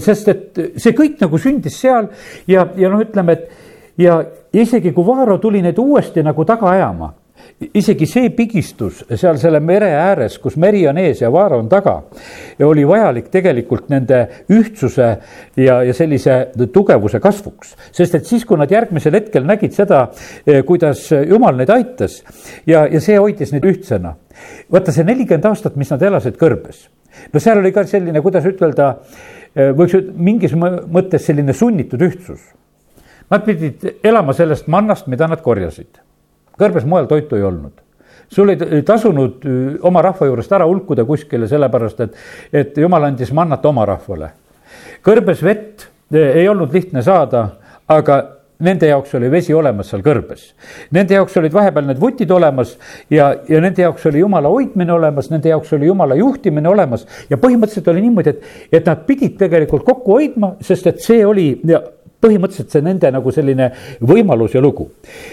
[0.00, 2.08] Sest et see kõik nagu sündis seal
[2.50, 4.22] ja, ja noh, ütleme, et ja
[4.52, 7.12] isegi kui Vaaro tuli neid uuesti nagu taga ajama,
[7.74, 11.94] isegi see pigistus seal selle mere ääres, kus meri on ees ja Vaaro on taga,
[12.66, 14.20] oli vajalik tegelikult nende
[14.52, 15.10] ühtsuse
[15.60, 16.38] ja, ja sellise
[16.72, 17.74] tugevuse kasvuks.
[17.92, 20.08] sest et siis, kui nad järgmisel hetkel nägid seda,
[20.46, 22.22] eh, kuidas Jumal neid aitas
[22.66, 24.16] ja, ja see hoidis neid ühtsena.
[24.72, 26.88] vaata see nelikümmend aastat, mis nad elasid kõrbes,
[27.32, 28.94] no seal oli ka selline, kuidas ütelda,
[29.54, 32.52] eh, võiks mingis mõttes selline sunnitud ühtsus
[33.30, 36.00] Nad pidid elama sellest mannast, mida nad korjasid.
[36.60, 37.80] kõrbes mujal toitu ei olnud
[38.30, 39.42] sul ei tasunud
[39.82, 42.14] oma rahva juurest ära hulkuda kuskile, sellepärast et,
[42.52, 44.30] et jumal andis mannat oma rahvale.
[45.04, 47.48] kõrbes vett ei olnud lihtne saada,
[47.88, 50.44] aga nende jaoks oli vesi olemas seal kõrbes.
[50.94, 52.76] Nende jaoks olid vahepeal need vutid olemas
[53.10, 57.38] ja, ja nende jaoks oli jumala hoidmine olemas, nende jaoks oli jumala juhtimine olemas ja
[57.40, 58.46] põhimõtteliselt oli niimoodi, et,
[58.80, 61.48] et nad pidid tegelikult kokku hoidma, sest et see oli
[62.24, 63.70] põhimõtteliselt see nende nagu selline
[64.08, 64.86] võimalus ja lugu.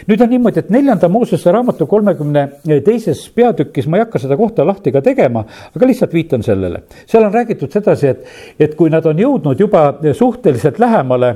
[0.10, 2.48] nüüd on niimoodi, et neljanda Moosese raamatu kolmekümne
[2.86, 6.84] teises peatükis, ma ei hakka seda kohta lahti ka tegema, aga lihtsalt viitan sellele.
[7.06, 8.26] seal on räägitud sedasi, et,
[8.60, 9.86] et kui nad on jõudnud juba
[10.18, 11.36] suhteliselt lähemale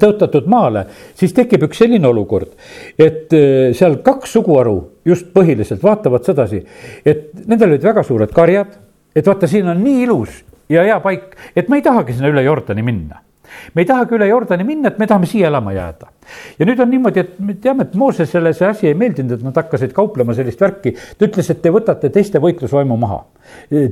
[0.00, 0.84] tõotatud maale,
[1.18, 2.54] siis tekib üks selline olukord,
[2.98, 4.78] et äh, seal kaks suguharu
[5.08, 6.62] just põhiliselt vaatavad sedasi,
[7.04, 8.78] et nendel olid väga suured karjad,
[9.14, 10.40] et vaata, siin on nii ilus
[10.72, 13.20] ja hea paik, et ma ei tahagi sinna üle Jordani minna
[13.74, 16.08] me ei tahagi üle Jordani minna, et me tahame siia elama jääda.
[16.58, 19.58] ja nüüd on niimoodi, et me teame, et Moosesele see asi ei meeldinud, et nad
[19.60, 20.94] hakkasid kauplema sellist värki.
[21.18, 23.24] ta ütles, et te võtate teiste võitlusvaimu maha.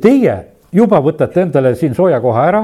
[0.01, 0.37] Teie
[0.73, 2.63] juba võtate endale siin sooja koha ära,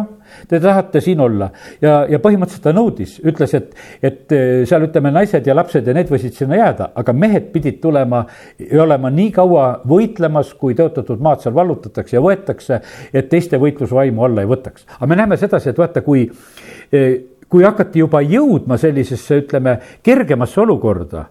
[0.48, 1.50] te tahate siin olla
[1.82, 4.34] ja, ja põhimõtteliselt ta nõudis, ütles, et, et
[4.68, 8.24] seal ütleme, naised ja lapsed ja need võisid sinna jääda, aga mehed pidid tulema
[8.62, 14.26] ja olema nii kaua võitlemas, kui tõotatud maad seal vallutatakse ja võetakse, et teiste võitlusvaimu
[14.26, 14.86] alla ei võtaks.
[14.98, 16.28] aga me näeme sedasi, et vaata, kui
[17.48, 21.26] kui hakati juba jõudma sellisesse, ütleme, kergemasse olukorda,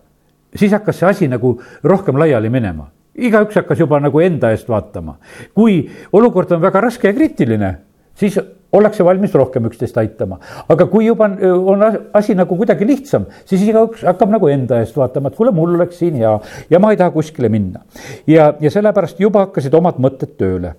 [0.56, 2.88] siis hakkas see asi nagu rohkem laiali minema.
[3.16, 5.18] Igaüks hakkas juba nagu enda eest vaatama.
[5.54, 7.72] kui olukord on väga raske ja kriitiline,
[8.16, 8.40] siis
[8.76, 10.40] ollakse valmis rohkem üksteist aitama.
[10.70, 15.32] aga kui juba on asi nagu kuidagi lihtsam, siis igaüks hakkab nagu enda eest vaatama,
[15.32, 16.38] et kuule, mul oleks siin hea
[16.70, 17.86] ja ma ei taha kuskile minna.
[18.28, 20.76] ja, ja sellepärast juba hakkasid omad mõtted tööle.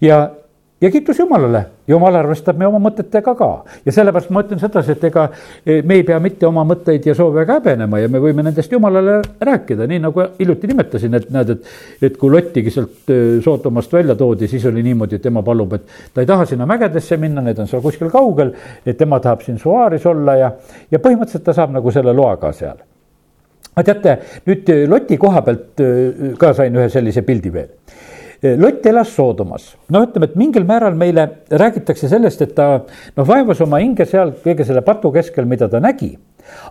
[0.00, 0.30] ja
[0.80, 3.48] ja kiitus Jumalale, Jumal arvestab meie oma mõtetega ka
[3.86, 5.24] ja sellepärast ma ütlen sedasi, et ega
[5.64, 8.72] e, me ei pea mitte oma mõtteid ja soove ka häbenema ja me võime nendest
[8.72, 11.70] Jumalale rääkida, nii nagu hiljuti nimetasin, et näed, et.
[12.10, 15.86] et kui Lottigi sealt e, Soodomast välja toodi, siis oli niimoodi, et tema palub, et
[16.12, 18.52] ta ei taha sinna mägedesse minna, need on seal kuskil kaugel.
[18.84, 20.50] et tema tahab siin Suaaris olla ja,
[20.90, 22.76] ja põhimõtteliselt ta saab nagu selle loa ka seal
[23.76, 27.72] aga teate, nüüd Loti koha pealt e, ka sain ühe sellise pildi veel
[28.60, 33.60] Lott elas Soodomas, noh, ütleme, et mingil määral meile räägitakse sellest, et ta noh, vaevas
[33.64, 36.14] oma hinge seal kõige selle patu keskel, mida ta nägi.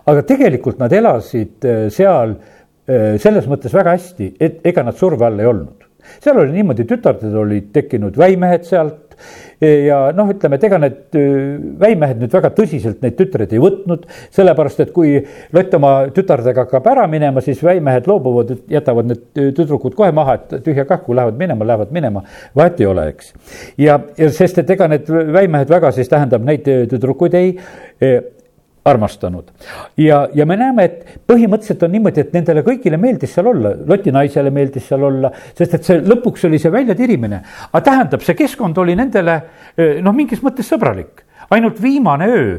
[0.06, 5.26] aga tegelikult nad elasid äh, seal äh, selles mõttes väga hästi, et ega nad surve
[5.26, 5.86] all ei olnud.
[6.22, 9.05] seal oli niimoodi, tütarded olid tekkinud väimehed sealt,
[9.60, 11.18] ja noh, ütleme, et ega need
[11.80, 15.16] väimehed nüüd väga tõsiselt neid tütreid ei võtnud, sellepärast et kui
[15.56, 19.26] Lott oma tütardega hakkab ära minema, siis väimehed loobuvad, jätavad need
[19.56, 22.24] tüdrukud kohe maha, et tühja kah, kui lähevad minema, lähevad minema,
[22.56, 23.32] vahet ei ole, eks.
[23.80, 27.54] ja, ja sest, et ega need väimehed väga siis tähendab neid tüdrukuid ei
[28.86, 29.50] armastanud.
[29.96, 34.14] ja, ja me näeme, et põhimõtteliselt on niimoodi, et nendele kõigile meeldis seal olla, Loti
[34.14, 37.42] naisele meeldis seal olla, sest et see lõpuks oli see väljatirimine.
[37.72, 39.40] aga tähendab, see keskkond oli nendele
[40.02, 42.56] noh, mingis mõttes sõbralik, ainult viimane öö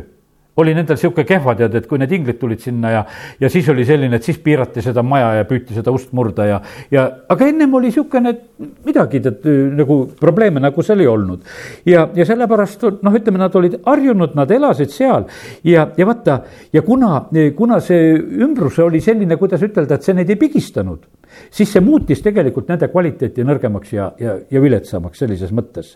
[0.58, 3.04] oli nendel sihuke kehva tead, et kui need inglid tulid sinna ja,
[3.42, 6.62] ja siis oli selline, et siis piirati seda maja ja püüti seda ust murda ja,
[6.92, 7.92] ja aga ennem oli
[8.28, 8.42] et
[8.86, 9.46] midagi tead
[9.78, 11.44] nagu probleeme nagu seal ei olnud.
[11.86, 15.28] ja, ja sellepärast noh, ütleme, nad olid harjunud, nad elasid seal
[15.64, 16.42] ja, ja vaata
[16.74, 21.06] ja kuna, kuna see ümbrus oli selline, kuidas ütelda, et see neid ei pigistanud
[21.52, 25.96] siis see muutis tegelikult nende kvaliteeti nõrgemaks ja, ja, ja viletsamaks sellises mõttes.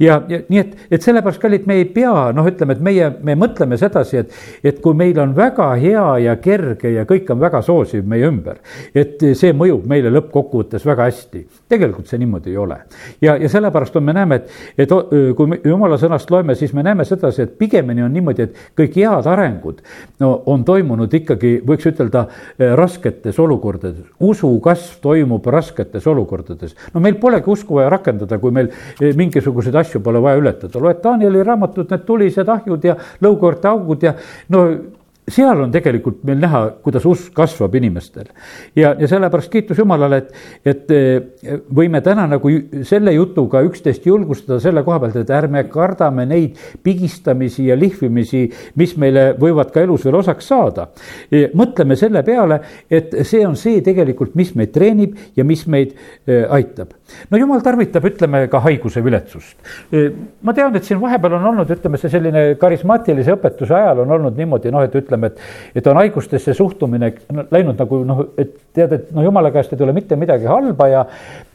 [0.00, 3.36] ja, ja nii et, et sellepärast, kallid, me ei pea, noh, ütleme, et meie, me
[3.38, 7.62] mõtleme sedasi, et, et kui meil on väga hea ja kerge ja kõik on väga
[7.66, 8.60] soosiv meie ümber,
[8.94, 11.46] et see mõjub meile lõppkokkuvõttes väga hästi.
[11.70, 12.80] tegelikult see niimoodi ei ole.
[13.22, 14.96] ja, ja sellepärast on, me näeme, et, et
[15.36, 18.96] kui me jumala sõnast loeme, siis me näeme sedasi, et pigemini on niimoodi, et kõik
[19.00, 19.82] head arengud
[20.20, 22.26] no on toimunud ikkagi, võiks ütelda,
[22.76, 26.76] rasketes olukordades, usu kasv toimub rasketes olukordades.
[26.94, 31.02] no meil polegi usku vaja rakendada, kui meil eh, mingisuguseid asju pole vaja ületada, loed
[31.02, 34.14] Danieli raamatut, need tulised ahjud ja lõukoorte augud ja
[34.48, 34.66] no
[35.32, 38.28] seal on tegelikult meil näha, kuidas usk kasvab inimestel.
[38.76, 40.32] ja, ja sellepärast kiitus Jumalale, et,
[40.64, 42.52] et eh, võime täna nagu
[42.86, 48.46] selle jutuga üksteist julgustada selle koha pealt, et ärme kardame neid pigistamisi ja lihvimisi,
[48.80, 50.88] mis meile võivad ka elus veel osaks saada.
[51.54, 55.94] mõtleme selle peale, et see on see tegelikult, mis meid treenib ja mis meid
[56.26, 56.99] eh, aitab.
[57.30, 59.56] No jumal tarvitab, ütleme ka haiguse viletsust.
[60.42, 64.38] Ma tean, et siin vahepeal on olnud, ütleme, see selline karismaatilise õpetuse ajal on olnud
[64.38, 65.44] niimoodi, noh, et ütleme, et,
[65.80, 67.12] et on haigustesse suhtumine
[67.50, 71.04] läinud nagu noh, et tead, et no jumala käest ei tule mitte midagi halba ja,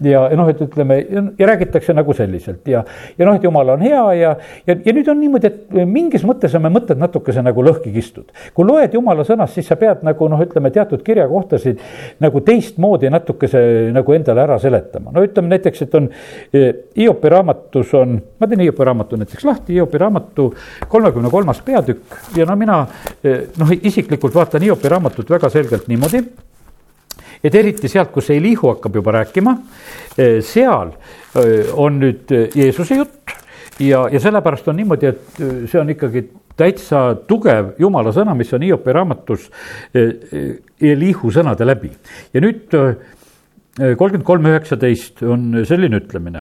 [0.03, 0.99] ja noh, et ütleme
[1.39, 2.83] ja räägitakse nagu selliselt ja,
[3.17, 4.33] ja noh, et jumal on hea ja,
[4.67, 8.31] ja, ja nüüd on niimoodi, et mingis mõttes on me mõtted natukese nagu lõhki kistud.
[8.55, 11.81] kui loed jumala sõnast, siis sa pead nagu noh, ütleme teatud kirjakohtasid
[12.23, 13.61] nagu teistmoodi natukese
[13.95, 15.13] nagu endale ära seletama.
[15.15, 16.09] no ütleme näiteks, et on
[16.53, 16.65] e,
[16.97, 20.49] Hiopi raamatus on, ma teen Hiopi raamatu näiteks lahti, Hiopi raamatu
[20.87, 22.81] kolmekümne kolmas peatükk ja no mina
[23.23, 26.23] e, noh, isiklikult vaatan Hiopi raamatut väga selgelt niimoodi,
[27.45, 29.57] et eriti sealt, kus Elihu hakkab juba rääkima,
[30.17, 30.93] eh, seal
[31.35, 33.35] eh, on nüüd eh, Jeesuse jutt
[33.79, 38.63] ja, ja sellepärast on niimoodi, et see on ikkagi täitsa tugev jumala sõna, mis on
[38.63, 39.49] Hiopi raamatus
[39.93, 41.91] Elihu sõnade läbi.
[42.33, 42.71] ja nüüd
[43.75, 46.39] kolmkümmend kolm üheksateist on selline ütlemine.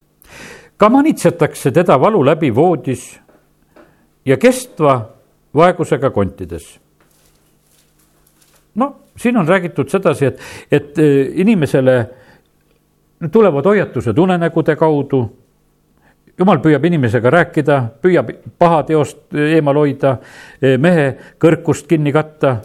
[0.77, 3.21] ka manitsetakse teda valu läbi voodis
[4.27, 5.01] ja kestva
[5.55, 6.79] vaegusega kontides
[8.75, 10.41] no siin on räägitud sedasi, et,
[10.73, 12.11] et eh, inimesele
[13.33, 15.41] tulevad hoiatused unenägude kaudu.
[16.39, 20.17] jumal püüab inimesega rääkida, püüab pahateost eemal hoida,
[20.63, 22.57] eh, mehe kõrkust kinni katta,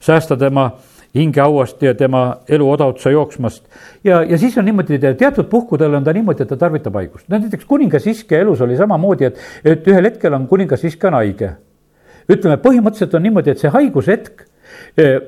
[0.00, 0.70] säästa tema
[1.14, 3.64] hingeauast ja tema elu odaotsa jooksmast.
[4.04, 7.28] ja, ja siis on niimoodi, teatud puhkudel on ta niimoodi, et ta tarvitab haigust.
[7.28, 11.18] no näiteks kuningas Iske elus oli samamoodi, et, et ühel hetkel on kuningas Iske on
[11.20, 11.54] haige.
[12.28, 14.46] ütleme, põhimõtteliselt on niimoodi, et see haigushetk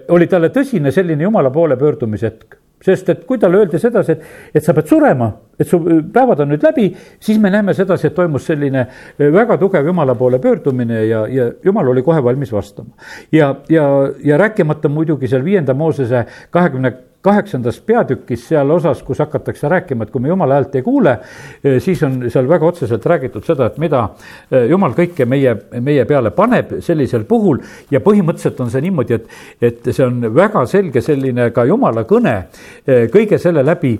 [0.08, 4.24] oli talle tõsine selline jumala poole pöördumise hetk sest et kui talle öeldi sedasi, et,
[4.54, 5.80] et sa pead surema, et su
[6.12, 8.86] päevad on nüüd läbi, siis me näeme sedasi, et toimus selline
[9.18, 12.92] väga tugev jumala poole pöördumine ja, ja jumal oli kohe valmis vastama.
[13.32, 13.88] ja, ja,
[14.24, 16.92] ja rääkimata muidugi seal viienda Moosese kahekümne
[17.26, 21.16] kaheksandas peatükis seal osas, kus hakatakse rääkima, et kui me jumala häält ei kuule,
[21.64, 24.02] eh, siis on seal väga otseselt räägitud seda, et mida
[24.50, 27.60] eh, jumal kõike meie, meie peale paneb sellisel puhul
[27.90, 29.26] ja põhimõtteliselt on see niimoodi, et,
[29.60, 33.94] et see on väga selge selline ka jumala kõne eh, kõige selle läbi,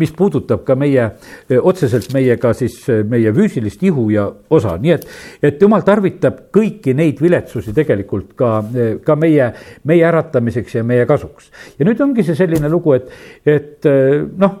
[0.00, 1.06] mis puudutab ka meie,
[1.60, 2.76] otseselt meiega siis
[3.08, 5.06] meie füüsilist ihu ja osa, nii et,
[5.50, 8.52] et jumal tarvitab kõiki neid viletsusi tegelikult ka,
[9.04, 9.50] ka meie,
[9.88, 11.50] meie äratamiseks ja meie kasuks.
[11.78, 13.10] ja nüüd ongi see selline selline lugu, et,
[13.46, 14.56] et eh, noh,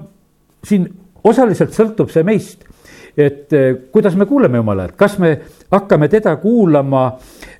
[0.64, 0.86] siin
[1.26, 2.66] osaliselt sõltub see meist
[3.18, 5.32] et eh, kuidas me kuuleme jumala häält, kas me
[5.72, 7.04] hakkame teda kuulama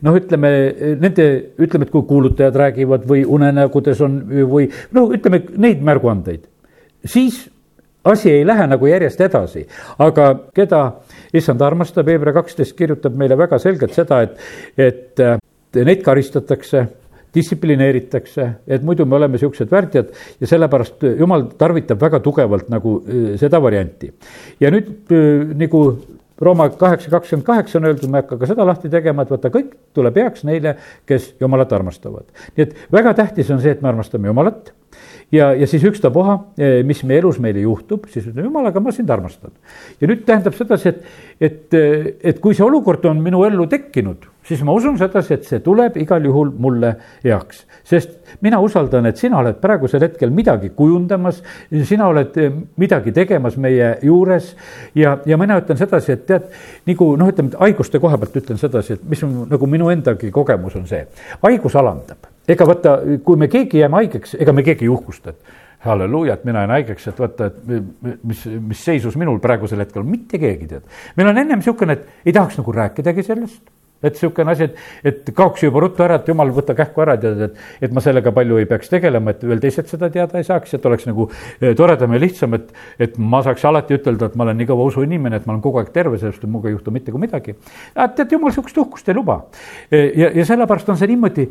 [0.07, 0.51] noh, ütleme
[1.01, 1.27] nende,
[1.59, 6.47] ütleme, et kui kuulutajad räägivad või unenägudes on või no ütleme neid märguandeid,
[7.05, 7.43] siis
[8.05, 9.67] asi ei lähe nagu järjest edasi,
[9.99, 10.85] aga keda
[11.37, 14.39] issand armastab, Hebra kaksteist kirjutab meile väga selgelt seda, et,
[14.79, 16.87] et neid karistatakse
[17.35, 23.35] distsiplineeritakse, et muidu me oleme niisugused värdjad ja sellepärast jumal tarvitab väga tugevalt nagu äh,
[23.41, 24.13] seda varianti.
[24.61, 25.85] ja nüüd äh, nagu
[26.41, 29.51] Rooma kaheksa kakskümmend kaheksa on öeldud, ma ei hakka ka seda lahti tegema, et vaata,
[29.53, 30.73] kõik tuleb heaks neile,
[31.05, 32.31] kes Jumalat armastavad.
[32.57, 34.73] nii et väga tähtis on see, et me armastame Jumalat
[35.33, 38.95] ja, ja siis ükstapuha, äh, mis meie elus meile juhtub, siis ütleme, jumal, aga ma
[38.97, 39.53] sind armastan.
[40.01, 41.05] ja nüüd tähendab sedasi, et,
[41.41, 41.79] et,
[42.33, 45.97] et kui see olukord on minu ellu tekkinud siis ma usun sedasi, et see tuleb
[46.03, 47.65] igal juhul mulle heaks.
[47.91, 51.43] sest mina usaldan, et sina oled praegusel hetkel midagi kujundamas,
[51.89, 54.53] sina oled eh, midagi tegemas meie juures
[54.95, 56.51] ja, ja mina ütlen sedasi, et tead,
[56.91, 60.77] nagu noh, ütleme haiguste koha pealt ütlen sedasi, et mis on nagu minu endagi kogemus
[60.79, 61.07] on see,
[61.47, 65.87] haigus alandab ega vaata, kui me keegi jääme haigeks, ega me keegi ei uhkusta, et
[65.87, 70.41] halleluuja, et mina jään haigeks, et vaata, et mis, mis seisus minul praegusel hetkel, mitte
[70.41, 70.89] keegi tead.
[71.17, 73.63] meil on ennem niisugune, et ei tahaks nagu rääkidagi sellest
[74.03, 77.43] et niisugune asi, et, et kaoks juba ruttu ära, et jumal, võta kähku ära, tead,
[77.49, 80.75] et, et ma sellega palju ei peaks tegelema, et veel teised seda teada ei saaks,
[80.77, 81.29] et oleks nagu
[81.61, 84.89] eh, toredam ja lihtsam, et, et ma saaks alati ütelda, et ma olen nii kõva
[84.91, 87.57] usuinimene, et ma olen kogu aeg terve, sellest minuga ei juhtu mitte kui midagi.
[87.95, 89.43] tead, jumal niisugust uhkust ei luba.
[89.91, 91.49] Eh, ja, ja sellepärast on see niimoodi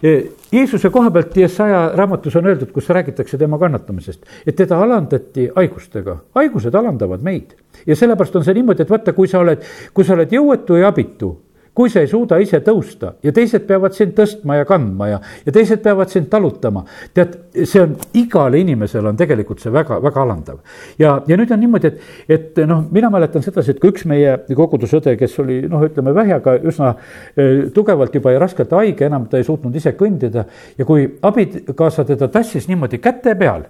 [0.00, 6.16] Jeesuse koha pealt Jesaja raamatus on öeldud, kus räägitakse tema kannatamisest, et teda alandati haigustega,
[6.34, 7.52] haigused alandavad meid.
[7.86, 9.60] ja sellepärast on see niimoodi, et vaata, kui sa oled,
[9.92, 11.34] kui sa oled jõuetu ja abitu
[11.74, 15.54] kui sa ei suuda ise tõusta ja teised peavad sind tõstma ja kandma ja, ja
[15.54, 16.84] teised peavad sind talutama.
[17.14, 20.60] tead, see on, igale inimesele on tegelikult see väga, väga alandav.
[20.98, 24.36] ja, ja nüüd on niimoodi, et, et noh, mina mäletan sedasi, et kui üks meie
[24.48, 26.94] kogudusõde, kes oli noh, ütleme vähjaga üsna
[27.36, 30.46] eh, tugevalt juba ja raskelt haige, enam ta ei suutnud ise kõndida
[30.78, 33.68] ja kui abikaasa teda tassis niimoodi käte peal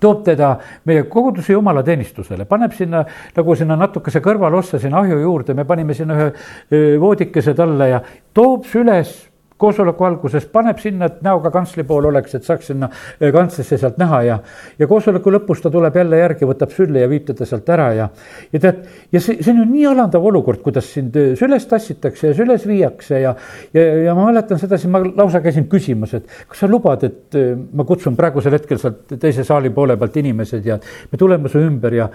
[0.00, 0.52] toob teda
[0.88, 3.04] meie koguduse jumalateenistusele, paneb sinna
[3.36, 8.02] nagu sinna natukese kõrvalossa sinna ahju juurde, me panime sinna ühe voodikese talle ja
[8.34, 9.27] toob süles
[9.58, 13.98] koosoleku alguses paneb sinna, et näoga kantsli poole oleks, et saaks sinna eh, kantslisse sealt
[14.00, 14.38] näha ja,
[14.78, 18.08] ja koosoleku lõpus ta tuleb jälle järgi, võtab sülle ja viib teda sealt ära ja,
[18.52, 18.80] ja tead,
[19.12, 22.66] ja see, see on ju nii alandav olukord, kuidas sind eh, süles tassitakse ja süles
[22.68, 23.34] viiakse ja,
[23.74, 27.54] ja, ja ma mäletan sedasi, ma lausa käisin küsimas, et kas sa lubad, et eh,
[27.54, 31.98] ma kutsun praegusel hetkel sealt teise saali poole pealt inimesed ja me tuleme su ümber
[31.98, 32.08] ja,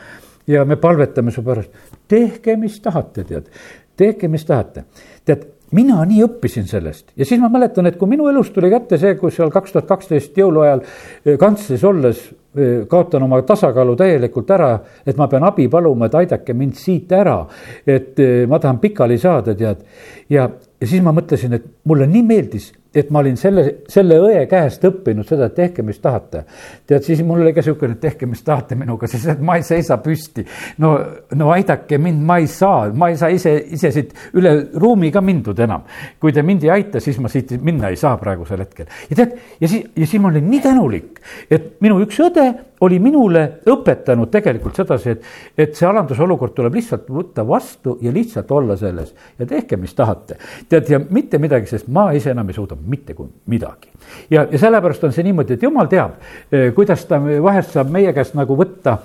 [0.47, 1.71] ja me palvetame su pärast.
[2.08, 3.51] tehke, mis tahate, tead,
[3.97, 4.86] tehke, mis tahate.
[5.25, 8.99] tead, mina nii õppisin sellest ja siis ma mäletan, et kui minu elus tuli kätte
[9.01, 14.53] see, kus seal kaks tuhat kaksteist jõuluajal eh, kantslis olles eh, kaotan oma tasakaalu täielikult
[14.53, 14.71] ära,
[15.05, 17.41] et ma pean abi paluma, et aidake mind siit ära.
[17.86, 19.83] et eh, ma tahan pikali saada, tead.
[20.29, 20.47] ja,
[20.79, 24.84] ja siis ma mõtlesin, et mulle nii meeldis et ma olin selle, selle õe käest
[24.86, 26.43] õppinud seda, et tehke, mis tahate.
[26.88, 29.65] tead, siis mul oli ka niisugune, et tehke, mis tahate minuga, siis et ma ei
[29.65, 30.45] seisa püsti.
[30.84, 30.93] no,
[31.36, 35.21] no aidake mind, ma ei saa, ma ei saa ise, ise siit üle ruumi ka
[35.21, 35.88] mindud enam.
[36.19, 38.89] kui te mind ei aita, siis ma siit minna ei saa praegusel hetkel.
[39.10, 42.51] ja tead, ja siis, ja siis ma olin nii tänulik, et minu üks õde
[42.84, 45.28] oli minule õpetanud tegelikult sedasi, et,
[45.65, 50.38] et see alandusolukord tuleb lihtsalt võtta vastu ja lihtsalt olla selles ja tehke, mis tahate.
[50.69, 53.15] tead, ja mitte midagi, sest ma ise enam ei suuda mitte
[53.52, 53.91] midagi.
[54.30, 56.19] ja, ja sellepärast on see niimoodi, et jumal teab,
[56.52, 58.98] eh, kuidas ta vahest saab meie käest nagu võtta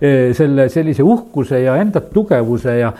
[0.00, 2.92] eh, selle sellise uhkuse ja enda tugevuse ja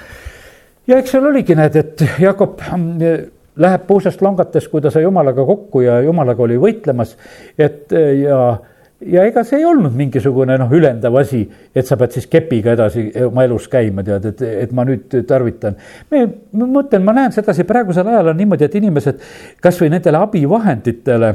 [0.86, 3.24] ja eks seal oligi, näed, et Jakob mm,
[3.56, 7.14] läheb puusast langates, kui ta sai jumalaga kokku ja jumalaga oli võitlemas,
[7.58, 8.38] et ja
[9.06, 11.42] ja ega see ei olnud mingisugune noh, ülendav asi,
[11.74, 15.76] et sa pead siis kepiga edasi oma elus käima, tead, et, et ma nüüd tarvitan.
[16.10, 19.26] me, ma mõtlen, ma näen sedasi, praegusel ajal on niimoodi, et inimesed
[19.64, 21.34] kasvõi nendele abivahenditele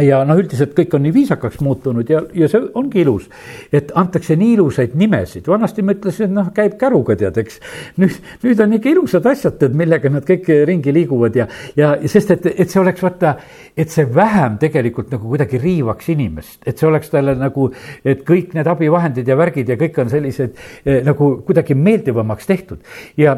[0.00, 3.26] ja noh, üldiselt kõik on nii viisakaks muutunud ja, ja see ongi ilus,
[3.74, 7.58] et antakse nii ilusaid nimesid, vanasti ma ütlesin, noh, käib käruga tead, eks.
[8.00, 12.32] nüüd, nüüd on ikka ilusad asjad, tead, millega nad kõik ringi liiguvad ja, ja sest
[12.36, 13.34] et, et see oleks vaata,
[13.76, 17.68] et see vähem tegelikult nagu kuidagi riivaks inimest, et see oleks talle nagu,
[18.04, 22.80] et kõik need abivahendid ja värgid ja kõik on sellised eh, nagu kuidagi meeldivamaks tehtud.
[23.20, 23.36] Ja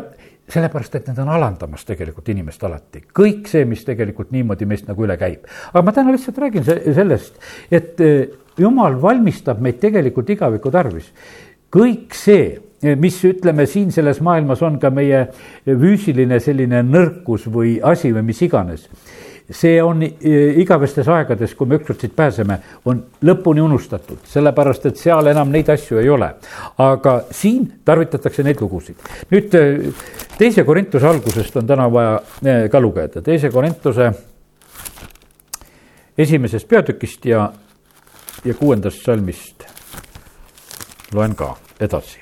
[0.50, 5.06] sellepärast, et need on alandamas tegelikult inimest alati, kõik see, mis tegelikult niimoodi meist nagu
[5.06, 5.46] üle käib.
[5.72, 8.28] aga ma täna lihtsalt räägin sellest, et eh,
[8.60, 11.10] jumal valmistab meid tegelikult igaviku tarvis.
[11.74, 15.26] kõik see, eh, mis ütleme siin selles maailmas on ka meie
[15.64, 18.88] füüsiline selline nõrkus või asi või mis iganes
[19.50, 22.56] see on eh, igavestes aegades, kui me ükskord siit pääseme,
[22.88, 26.30] on lõpuni unustatud, sellepärast et seal enam neid asju ei ole.
[26.78, 28.96] aga siin tarvitatakse neid lugusid.
[29.30, 30.06] nüüd eh,
[30.38, 34.10] teise Korintuse algusest on täna vaja eh, ka lugeda, teise Korintuse
[36.18, 37.52] esimesest peatükist ja,
[38.44, 39.64] ja kuuendast salmist
[41.12, 42.20] loen ka edasi.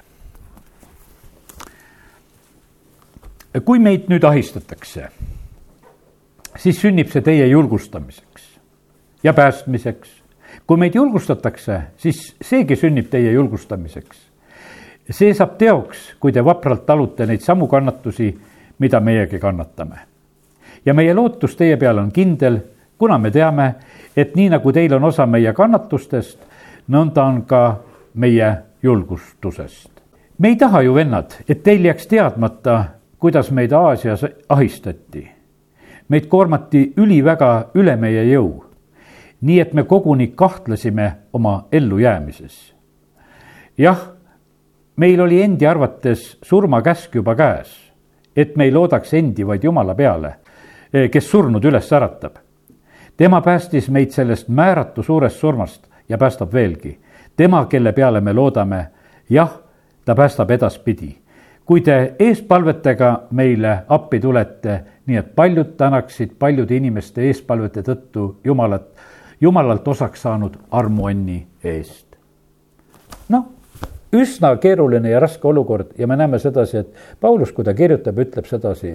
[3.64, 5.10] kui meid nüüd ahistatakse
[6.56, 8.58] siis sünnib see teie julgustamiseks
[9.22, 10.22] ja päästmiseks.
[10.66, 14.18] kui meid julgustatakse, siis seegi sünnib teie julgustamiseks.
[15.10, 18.38] see saab teoks, kui te vapralt talute neid samu kannatusi,
[18.78, 19.96] mida meiegi kannatame.
[20.86, 22.58] ja meie lootus teie peale on kindel,
[22.98, 23.74] kuna me teame,
[24.16, 26.38] et nii nagu teil on osa meie kannatustest,
[26.88, 27.80] nõnda on ka
[28.14, 29.90] meie julgustusest.
[30.38, 32.84] me ei taha ju, vennad, et teil jääks teadmata
[33.22, 35.30] kuidas meid Aasias ahistati.
[36.08, 38.64] Meid koormati üliväga üle meie jõu.
[39.42, 42.74] nii et me koguni kahtlesime oma ellujäämises.
[43.78, 43.98] jah,
[44.96, 47.92] meil oli endi arvates surmakäsk juba käes,
[48.36, 50.34] et me ei loodaks endi, vaid Jumala peale,
[51.10, 52.36] kes surnud üles äratab.
[53.16, 56.98] tema päästis meid sellest määratu suurest surmast ja päästab veelgi.
[57.36, 58.86] tema, kelle peale me loodame,
[59.30, 59.60] jah,
[60.04, 61.22] ta päästab edaspidi
[61.64, 68.86] kui te eespalvetega meile appi tulete, nii et paljud tänaksid paljude inimeste eespalvete tõttu Jumalat,
[69.40, 72.06] Jumalalt osaks saanud armuonni eest.
[73.28, 73.48] noh,
[74.12, 78.46] üsna keeruline ja raske olukord ja me näeme sedasi, et Paulus, kui ta kirjutab, ütleb
[78.46, 78.94] sedasi,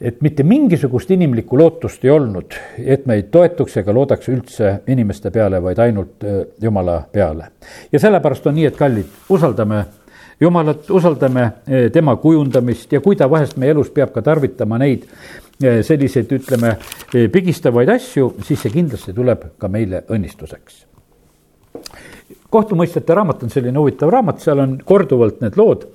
[0.00, 5.30] et mitte mingisugust inimlikku lootust ei olnud, et me ei toetuks ega loodaks üldse inimeste
[5.30, 7.50] peale, vaid ainult äh, Jumala peale.
[7.92, 9.84] ja sellepärast on nii, et kallid, usaldame
[10.40, 15.04] jumalat, usaldame eh, tema kujundamist ja kui ta vahest meie elus peab ka tarvitama neid
[15.62, 16.76] eh, selliseid, ütleme,
[17.14, 20.86] eh, pigistavaid asju, siis see kindlasti tuleb ka meile õnnistuseks.
[22.50, 25.86] kohtumõistjate raamat on selline huvitav raamat, seal on korduvalt need lood.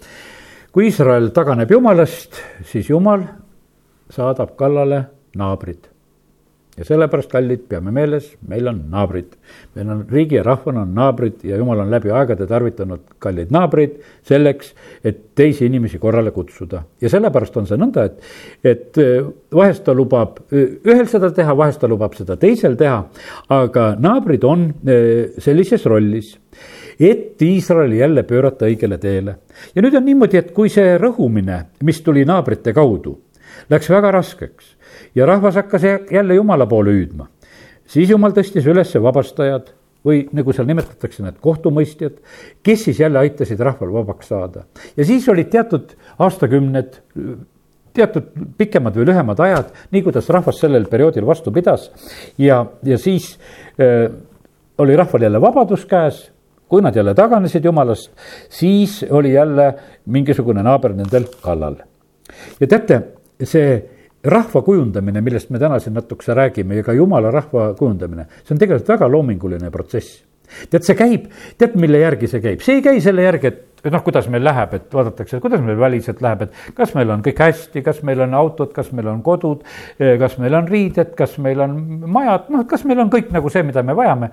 [0.72, 3.24] kui Iisrael taganeb jumalast, siis jumal
[4.12, 5.95] saadab kallale naabrid
[6.78, 9.36] ja sellepärast, kallid, peame meeles, meil on naabrid.
[9.76, 13.96] meil on riigi ja rahvana on naabrid ja jumal on läbi aegade tarvitanud kalleid naabreid
[14.28, 14.74] selleks,
[15.04, 16.84] et teisi inimesi korrale kutsuda.
[17.02, 18.22] ja sellepärast on see nõnda, et,
[18.64, 19.24] et äh,
[19.56, 23.02] vahest ta lubab äh, ühel seda teha, vahest ta lubab seda teisel teha,
[23.50, 26.36] aga naabrid on äh, sellises rollis
[27.00, 29.40] et Iisraeli jälle pöörata õigele teele.
[29.76, 33.20] ja nüüd on niimoodi, et kui see rõhumine, mis tuli naabrite kaudu,
[33.72, 34.76] läks väga raskeks
[35.16, 37.28] ja rahvas hakkas jälle Jumala poole hüüdma.
[37.88, 39.74] siis Jumal tõstis üles vabastajad
[40.06, 42.20] või nagu seal nimetatakse, need kohtumõistjad,
[42.64, 44.66] kes siis jälle aitasid rahval vabaks saada.
[44.98, 47.02] ja siis olid teatud aastakümned,
[47.96, 51.90] teatud pikemad või lühemad ajad, nii kuidas rahvas sellel perioodil vastu pidas
[52.38, 53.38] ja, ja siis
[53.80, 54.12] äh,
[54.78, 56.32] oli rahval jälle vabadus käes,
[56.70, 58.12] kui nad jälle taganesid jumalast,
[58.50, 59.74] siis oli jälle
[60.06, 61.76] mingisugune naaber nendel kallal.
[62.60, 63.02] ja teate,
[63.44, 63.95] see
[64.26, 68.62] rahva kujundamine, millest me täna siin natukese räägime ja ka jumala rahva kujundamine, see on
[68.62, 70.24] tegelikult väga loominguline protsess.
[70.70, 73.94] tead, see käib, tead, mille järgi see käib, see ei käi selle järgi, et, et
[73.94, 77.42] noh, kuidas meil läheb, et vaadatakse, kuidas meil väliselt läheb, et kas meil on kõik
[77.42, 79.66] hästi, kas meil on autod, kas meil on kodud,
[80.22, 83.66] kas meil on riided, kas meil on majad, noh, kas meil on kõik nagu see,
[83.66, 84.32] mida me vajame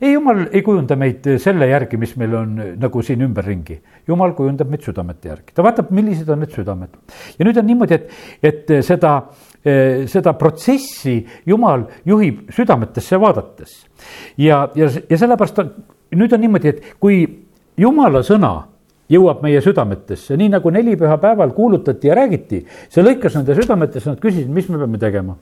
[0.00, 3.80] ei, jumal ei kujunda meid selle järgi, mis meil on nagu siin ümberringi.
[4.08, 6.94] jumal kujundab meid südamete järgi, ta vaatab, millised on need südamed.
[7.38, 8.10] ja nüüd on niimoodi, et,
[8.42, 9.16] et seda,
[10.12, 13.82] seda protsessi jumal juhib südametesse vaadates.
[14.38, 15.74] ja, ja, ja sellepärast on,
[16.14, 17.24] nüüd on niimoodi, et kui
[17.76, 18.54] jumala sõna
[19.12, 24.50] jõuab meie südametesse, nii nagu nelipühapäeval kuulutati ja räägiti, see lõikas nende südametesse, nad küsisid,
[24.50, 25.36] mis me peame tegema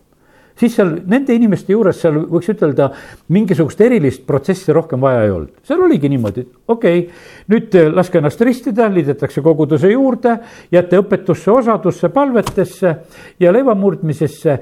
[0.60, 2.88] siis seal nende inimeste juures seal võiks ütelda,
[3.34, 5.54] mingisugust erilist protsessi rohkem vaja ei olnud.
[5.66, 10.36] seal oligi niimoodi, okei okay,, nüüd laske ennast ristida, liidetakse koguduse juurde,
[10.72, 12.94] jääte õpetusse, osadusse, palvetesse
[13.40, 14.58] ja leivamurdmisesse.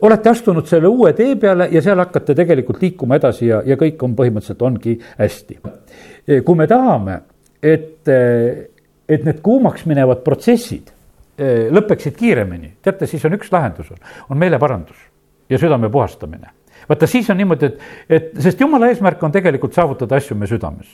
[0.00, 4.02] olete astunud selle uue tee peale ja seal hakkate tegelikult liikuma edasi ja, ja kõik
[4.02, 5.60] on põhimõtteliselt ongi hästi.
[6.44, 7.20] kui me tahame,
[7.62, 8.08] et,
[9.08, 10.92] et need kuumaks minevad protsessid
[11.36, 13.90] lõpeksid kiiremini, teate, siis on üks lahendus,
[14.32, 15.05] on meeleparandus
[15.50, 16.50] ja südame puhastamine.
[16.88, 17.78] vaata, siis on niimoodi, et,
[18.08, 20.86] et sest jumala eesmärk on tegelikult saavutada asju meie südames.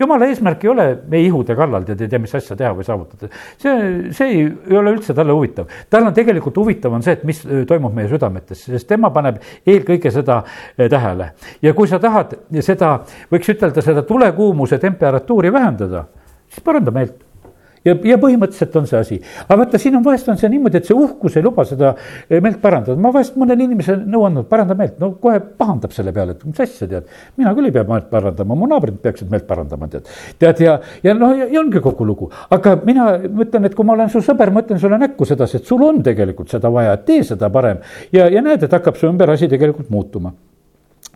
[0.00, 3.30] jumala eesmärk ei ole meie ihude kallal tead, ei tea, mis asja teha või saavutada.
[3.58, 5.70] see, see ei, ei ole üldse talle huvitav.
[5.90, 10.12] tal on tegelikult huvitav on see, et mis toimub meie südametes, sest tema paneb eelkõige
[10.14, 10.42] seda
[10.76, 11.32] tähele.
[11.62, 12.98] ja kui sa tahad seda,
[13.32, 16.06] võiks ütelda, seda tulekuumuse temperatuuri vähendada,
[16.48, 17.29] siis paranda meelt
[17.86, 19.18] ja, ja põhimõtteliselt on see asi.
[19.46, 22.40] aga vaata, siin on vahest on see niimoodi, et see uhkus ei luba seda eh,
[22.42, 26.36] meelt parandada, ma vahest mõnele inimesele nõu andnud, paranda meelt, no kohe pahandab selle peale,
[26.36, 27.08] et mis asja tead.
[27.40, 30.10] mina küll ei pea meelt parandama, mu naabrid peaksid meelt parandama, tead.
[30.42, 30.76] tead ja,
[31.06, 34.52] ja noh, ja ongi kogu lugu, aga mina mõtlen, et kui ma olen su sõber,
[34.52, 37.80] ma ütlen sulle näkku sedasi, et sul on tegelikult seda vaja, tee seda parem.
[38.12, 40.34] ja, ja näed, et hakkab su ümber asi tegelikult muutuma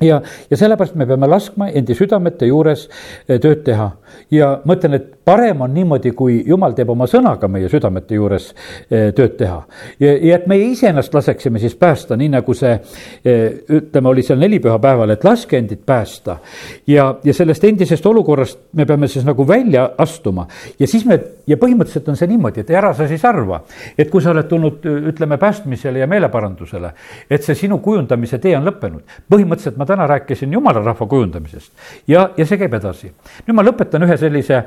[0.02, 2.88] ja, ja sellepärast me peame laskma endi südamete juures
[3.28, 3.90] eh, tööd teha
[4.34, 8.50] ja ma ütlen, et parem on niimoodi, kui jumal teeb oma sõnaga meie südamete juures
[8.90, 9.60] eh, tööd teha.
[10.00, 13.44] ja, et meie iseennast laseksime siis päästa, nii nagu see eh,
[13.78, 16.38] ütleme, oli seal nelipühapäeval, et laske endid päästa.
[16.86, 20.46] ja, ja sellest endisest olukorrast me peame siis nagu välja astuma
[20.78, 23.60] ja siis me ja põhimõtteliselt on see niimoodi, et ära sa siis arva,
[23.98, 26.92] et kui sa oled tulnud, ütleme, päästmisele ja meeleparandusele,
[27.30, 29.02] et see sinu kujundamise tee on lõppenud.
[29.30, 31.72] põhimõtteliselt ma täna rääkisin jumala rahva kujundamisest
[32.08, 33.12] ja, ja see käib edasi.
[33.46, 34.62] nüüd ma lõpetan ühe sellise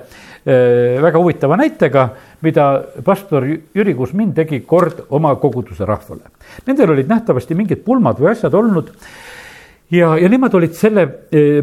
[0.47, 2.03] väga huvitava näitega,
[2.45, 2.67] mida
[3.03, 3.43] pastor
[3.75, 6.29] Jüri Kusmin tegi kord oma koguduse rahvale.
[6.67, 8.93] Nendel olid nähtavasti mingid pulmad või asjad olnud
[9.91, 11.05] ja, ja nemad olid selle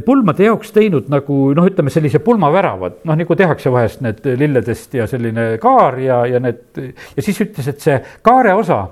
[0.04, 5.08] pulmade jaoks teinud nagu noh, ütleme sellise pulmaväravad, noh nagu tehakse vahest need lilledest ja
[5.10, 6.80] selline kaar ja, ja need
[7.16, 8.84] ja siis ütles, et see kaare osa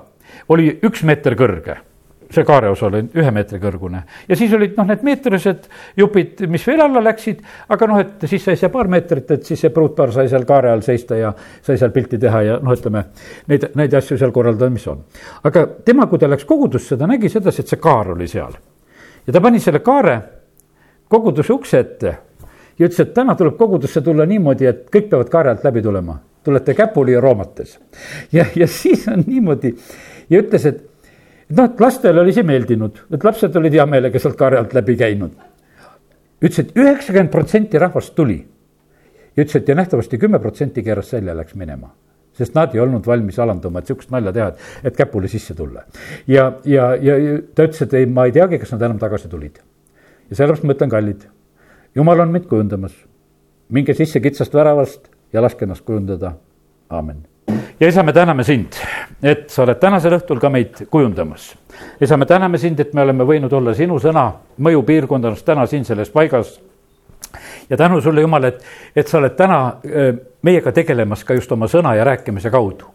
[0.53, 1.77] oli üks meeter kõrge
[2.33, 5.67] see kaare osa oli ühe meetri kõrgune ja siis olid noh, need meetrised
[5.99, 7.41] jupid, mis veel alla läksid,
[7.73, 10.71] aga noh, et siis sai see paar meetrit, et siis see pruutpaar sai seal kaare
[10.73, 13.05] all seista ja sai seal pilti teha ja noh, ütleme
[13.51, 15.03] neid, neid asju seal korraldada, mis on.
[15.43, 18.55] aga tema, kui ta läks kogudusse, ta nägi sedasi, et see kaar oli seal
[19.27, 20.19] ja ta pani selle kaare
[21.09, 22.15] koguduse ukse ette
[22.79, 26.19] ja ütles, et täna tuleb kogudusse tulla niimoodi, et kõik peavad kaare alt läbi tulema.
[26.43, 27.79] tulete käpuli ja roomates.
[28.31, 29.75] ja, ja siis on niimoodi
[30.29, 30.81] ja ütles, et
[31.57, 34.95] noh, et lastele oli see meeldinud, et lapsed olid hea meelega sealt kaare alt läbi
[34.99, 35.35] käinud.
[36.43, 38.39] ütles, et üheksakümmend protsenti rahvast tuli.
[39.35, 41.93] ja ütles, et ja nähtavasti kümme protsenti keeras selja, läks minema
[42.37, 45.83] sest nad ei olnud valmis alanduma, et sihukest nalja teha, et, et käpuli sisse tulla.
[46.27, 47.17] ja, ja, ja
[47.55, 49.59] ta ütles, et ei, ma ei teagi, kas nad enam tagasi tulid.
[50.29, 51.27] ja sellepärast ma ütlen, kallid,
[51.95, 52.95] jumal on meid kujundamas.
[53.69, 56.35] minge sisse kitsast väravast ja laske ennast kujundada,
[56.89, 57.23] aamen.
[57.79, 58.77] Ja isa, me täname sind,
[59.23, 61.53] et sa oled tänasel õhtul ka meid kujundamas.
[62.01, 66.09] isa, me täname sind, et me oleme võinud olla sinu sõna mõjupiirkondades täna siin selles
[66.09, 66.59] paigas
[67.69, 68.63] ja tänu sulle, Jumal, et,
[68.95, 69.59] et sa oled täna
[70.41, 72.92] meiega tegelemas ka just oma sõna ja rääkimise kaudu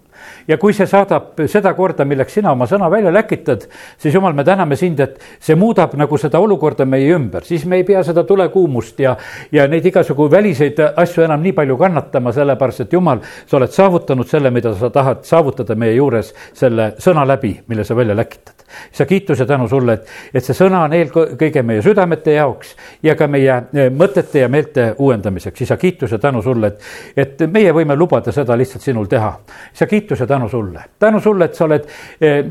[0.49, 3.66] ja kui see saadab seda korda, milleks sina oma sõna välja läkitad,
[3.99, 7.81] siis jumal, me täname sind, et see muudab nagu seda olukorda meie ümber, siis me
[7.81, 9.16] ei pea seda tulekuumust ja,
[9.53, 14.29] ja neid igasugu väliseid asju enam nii palju kannatama, sellepärast et jumal, sa oled saavutanud
[14.29, 18.59] selle, mida sa tahad saavutada meie juures selle sõna läbi, mille sa välja läkitad
[18.93, 23.14] isa, kiitus ja tänu sulle, et, et see sõna on eelkõige meie südamete jaoks ja
[23.19, 25.61] ka meie eh, mõtete ja meelte uuendamiseks.
[25.62, 26.83] isa, kiitus ja tänu sulle, et,
[27.16, 29.33] et meie võime lubada seda lihtsalt sinul teha.
[29.75, 31.85] isa, kiitus tänu tänu sulle, tänu sulle, et sa oled
[32.21, 32.45] eh,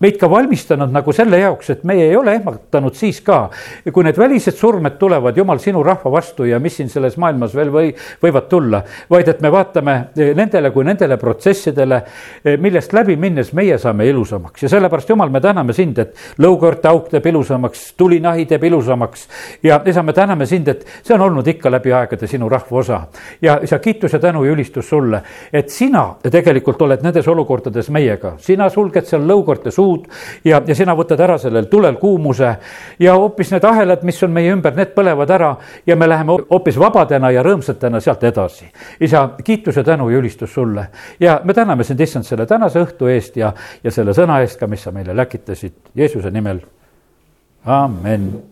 [0.00, 3.50] meid ka valmistanud nagu selle jaoks, et meie ei ole ehmatanud siis ka,
[3.92, 7.72] kui need välised surmed tulevad, jumal, sinu rahva vastu ja mis siin selles maailmas veel
[7.72, 7.92] või,
[8.22, 12.02] võivad tulla, vaid et me vaatame eh, nendele kui nendele protsessidele,
[12.44, 14.62] eh, millest läbi minnes meie saame ilusamaks.
[14.62, 19.26] Ja sellepärast, jumal, me täname sind, et lõukoorte auk teeb ilusamaks, tulinahi teeb ilusamaks.
[19.62, 23.02] Ja isa, me täname sind, et see on olnud ikka läbi aegade sinu rahva osa.
[23.42, 28.34] ja isa, kiitus ja tänu ja ülistus sulle, et sina tegelikult oled nendes olukordades meiega.
[28.38, 30.06] sina sulged seal lõukorte suud
[30.44, 32.54] ja, ja sina võtad ära sellel tulel kuumuse
[32.98, 35.54] ja hoopis need ahelad, mis on meie ümber, need põlevad ära
[35.86, 38.70] ja me läheme hoopis vabadena ja rõõmsatena sealt edasi.
[39.00, 40.86] isa, kiitus ja tänu ja ülistus sulle
[41.20, 43.52] ja me täname sind, issand, selle tänase õhtu eest ja,
[43.84, 46.60] ja selle sõna eest ka, mis sa meile läkitasid Jeesuse nimel.
[47.64, 48.51] amen